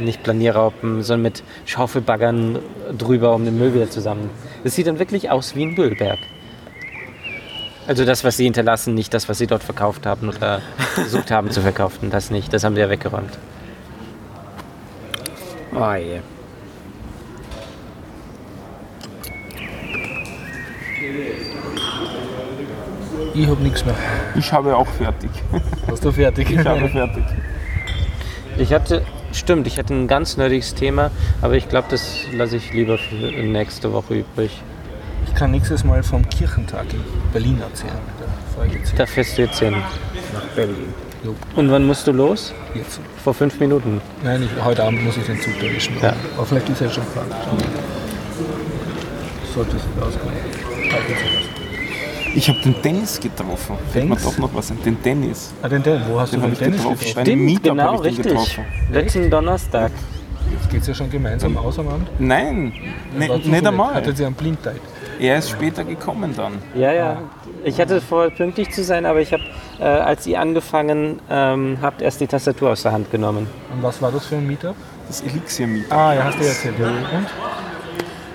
[0.00, 2.58] nicht Planierraupen, sondern mit Schaufelbaggern
[2.96, 4.30] drüber, um den Müll wieder zusammen.
[4.64, 6.18] Es sieht dann wirklich aus wie ein Müllberg.
[7.86, 10.62] Also das, was sie hinterlassen, nicht das, was sie dort verkauft haben oder
[10.94, 12.10] versucht haben zu verkaufen.
[12.10, 12.52] Das nicht.
[12.52, 13.38] Das haben sie ja weggeräumt.
[15.74, 16.20] Oh je.
[23.34, 23.96] Ich habe nichts mehr.
[24.36, 25.30] Ich habe auch fertig.
[25.90, 26.50] Hast du fertig?
[26.50, 27.24] Ich habe fertig.
[28.56, 31.10] Ich hatte, stimmt, ich hatte ein ganz nerdiges Thema,
[31.42, 34.62] aber ich glaube, das lasse ich lieber für nächste Woche übrig.
[35.26, 37.98] Ich kann nächstes Mal vom Kirchentag in Berlin erzählen.
[38.96, 39.74] Da fährst du jetzt hin.
[40.32, 40.94] Nach Berlin.
[41.56, 42.52] Und wann musst du los?
[42.74, 43.00] Jetzt.
[43.24, 44.00] Vor fünf Minuten.
[44.22, 45.94] Nein, ich, heute Abend muss ich den Zug erwischen.
[46.00, 46.14] Ja.
[46.36, 47.26] Aber vielleicht ist er schon gefahren.
[49.52, 50.34] Sollte es auskommen.
[52.36, 53.76] Ich habe den Dennis getroffen.
[53.92, 54.82] Fällt mir doch noch was ein.
[54.82, 55.52] Den Dennis.
[55.62, 56.02] Ah, den Dennis.
[56.08, 57.04] Wo hast Den du den Dennis getroffen.
[57.06, 57.44] getroffen?
[57.44, 58.32] Meetup genau, habe ich den richtig.
[58.32, 58.64] getroffen.
[58.92, 59.92] Letzten Donnerstag.
[60.52, 62.08] Jetzt geht es ja schon gemeinsam aus am Abend.
[62.18, 62.72] Nein,
[63.16, 63.94] ne, nicht einmal.
[63.94, 64.80] Hattet ihr einen Blindteil?
[65.18, 66.54] Er ist später gekommen dann.
[66.74, 67.18] Ja, ja.
[67.62, 69.42] Ich hatte vor, pünktlich zu sein, aber ich habe,
[69.78, 73.46] äh, als ihr angefangen ähm, habt, erst die Tastatur aus der Hand genommen.
[73.72, 74.74] Und was war das für ein Meetup?
[75.06, 75.92] Das Elixir-Meetup.
[75.92, 76.74] Ah, ja, hast du ja erzählt.
[76.78, 76.88] Ja.
[76.88, 77.26] Und?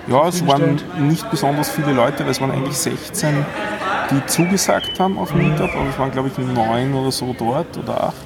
[0.06, 3.44] Ja, es waren nicht besonders viele Leute, weil es waren eigentlich 16,
[4.10, 8.04] die zugesagt haben auf Meetup, aber es waren glaube ich neun oder so dort oder
[8.04, 8.16] acht.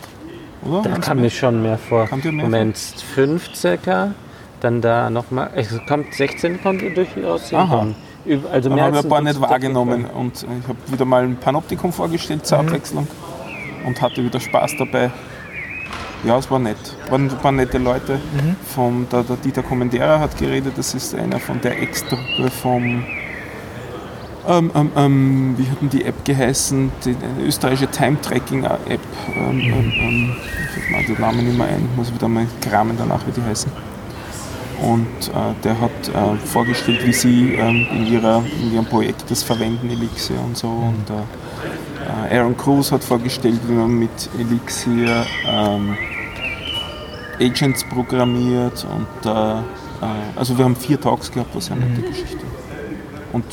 [0.65, 0.83] Oder?
[0.83, 2.07] Da kam mir schon mehr vor.
[2.07, 4.13] Kam dir mehr Moment, fünf circa.
[4.61, 5.51] Dann da nochmal.
[5.55, 7.97] Es kommt 16 konnte durchaus hinkommen.
[8.51, 11.37] Also mehr habe ich als ein paar nicht wahrgenommen und ich habe wieder mal ein
[11.37, 13.07] Panoptikum vorgestellt zur Abwechslung
[13.85, 15.11] und hatte wieder Spaß dabei.
[16.27, 16.77] Ja, es war nett.
[17.11, 18.19] Waren ein paar nette Leute.
[18.75, 23.05] Vom, der, der Dieter Kommendera hat geredet, das ist einer von der Ex-Truppe vom.
[24.47, 26.93] Ähm, ähm, ähm, wie hat denn die App geheißen?
[27.05, 29.01] Die, eine österreichische Time-Tracking-App.
[29.37, 30.37] Ähm, ähm, ähm,
[30.77, 33.43] ich fällt mir den Namen nicht mehr ein, muss wieder mal kramen danach, wie die
[33.43, 33.71] heißen.
[34.83, 39.43] Und äh, der hat äh, vorgestellt, wie sie ähm, in, ihrer, in ihrem Projekt das
[39.43, 40.69] verwenden, Elixir und so.
[40.69, 45.97] Und äh, äh, Aaron Cruz hat vorgestellt, wie man mit Elixir ähm,
[47.41, 48.87] Agents programmiert.
[48.91, 49.63] Und, äh, äh,
[50.37, 52.45] also wir haben vier Talks gehabt, was ja eine nette Geschichte.
[53.33, 53.45] Und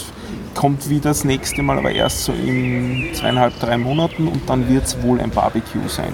[0.53, 4.85] kommt wieder das nächste Mal, aber erst so in zweieinhalb, drei Monaten und dann wird
[4.85, 6.13] es wohl ein Barbecue sein,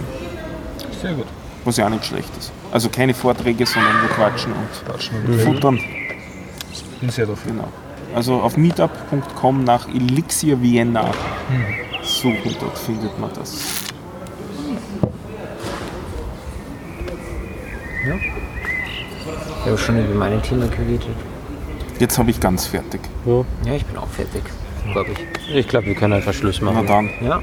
[1.02, 1.26] Sehr gut.
[1.66, 2.52] was ja auch nicht schlecht ist.
[2.72, 5.80] Also keine Vorträge, sondern wir quatschen und Quatschen und futtern.
[7.02, 7.52] bin sehr dafür.
[7.52, 7.68] Genau.
[8.16, 11.12] Also auf meetup.com nach Elixir Vienna
[12.04, 13.77] suchen, dort findet man das.
[18.16, 21.08] Ich habe schon über meine Themen geredet.
[22.00, 23.02] Jetzt habe ich ganz fertig.
[23.26, 24.44] Ja, ich bin auch fertig,
[24.92, 25.56] glaube ich.
[25.56, 26.88] Ich glaube, wir können einfach Schluss Na machen.
[26.88, 27.10] dann.
[27.22, 27.42] Ja.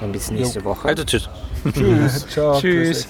[0.00, 0.88] Dann bis nächste Woche.
[0.88, 1.28] Also tschüss.
[1.74, 2.26] Tschüss.
[2.28, 2.58] Ciao.
[2.58, 3.08] Tschüss.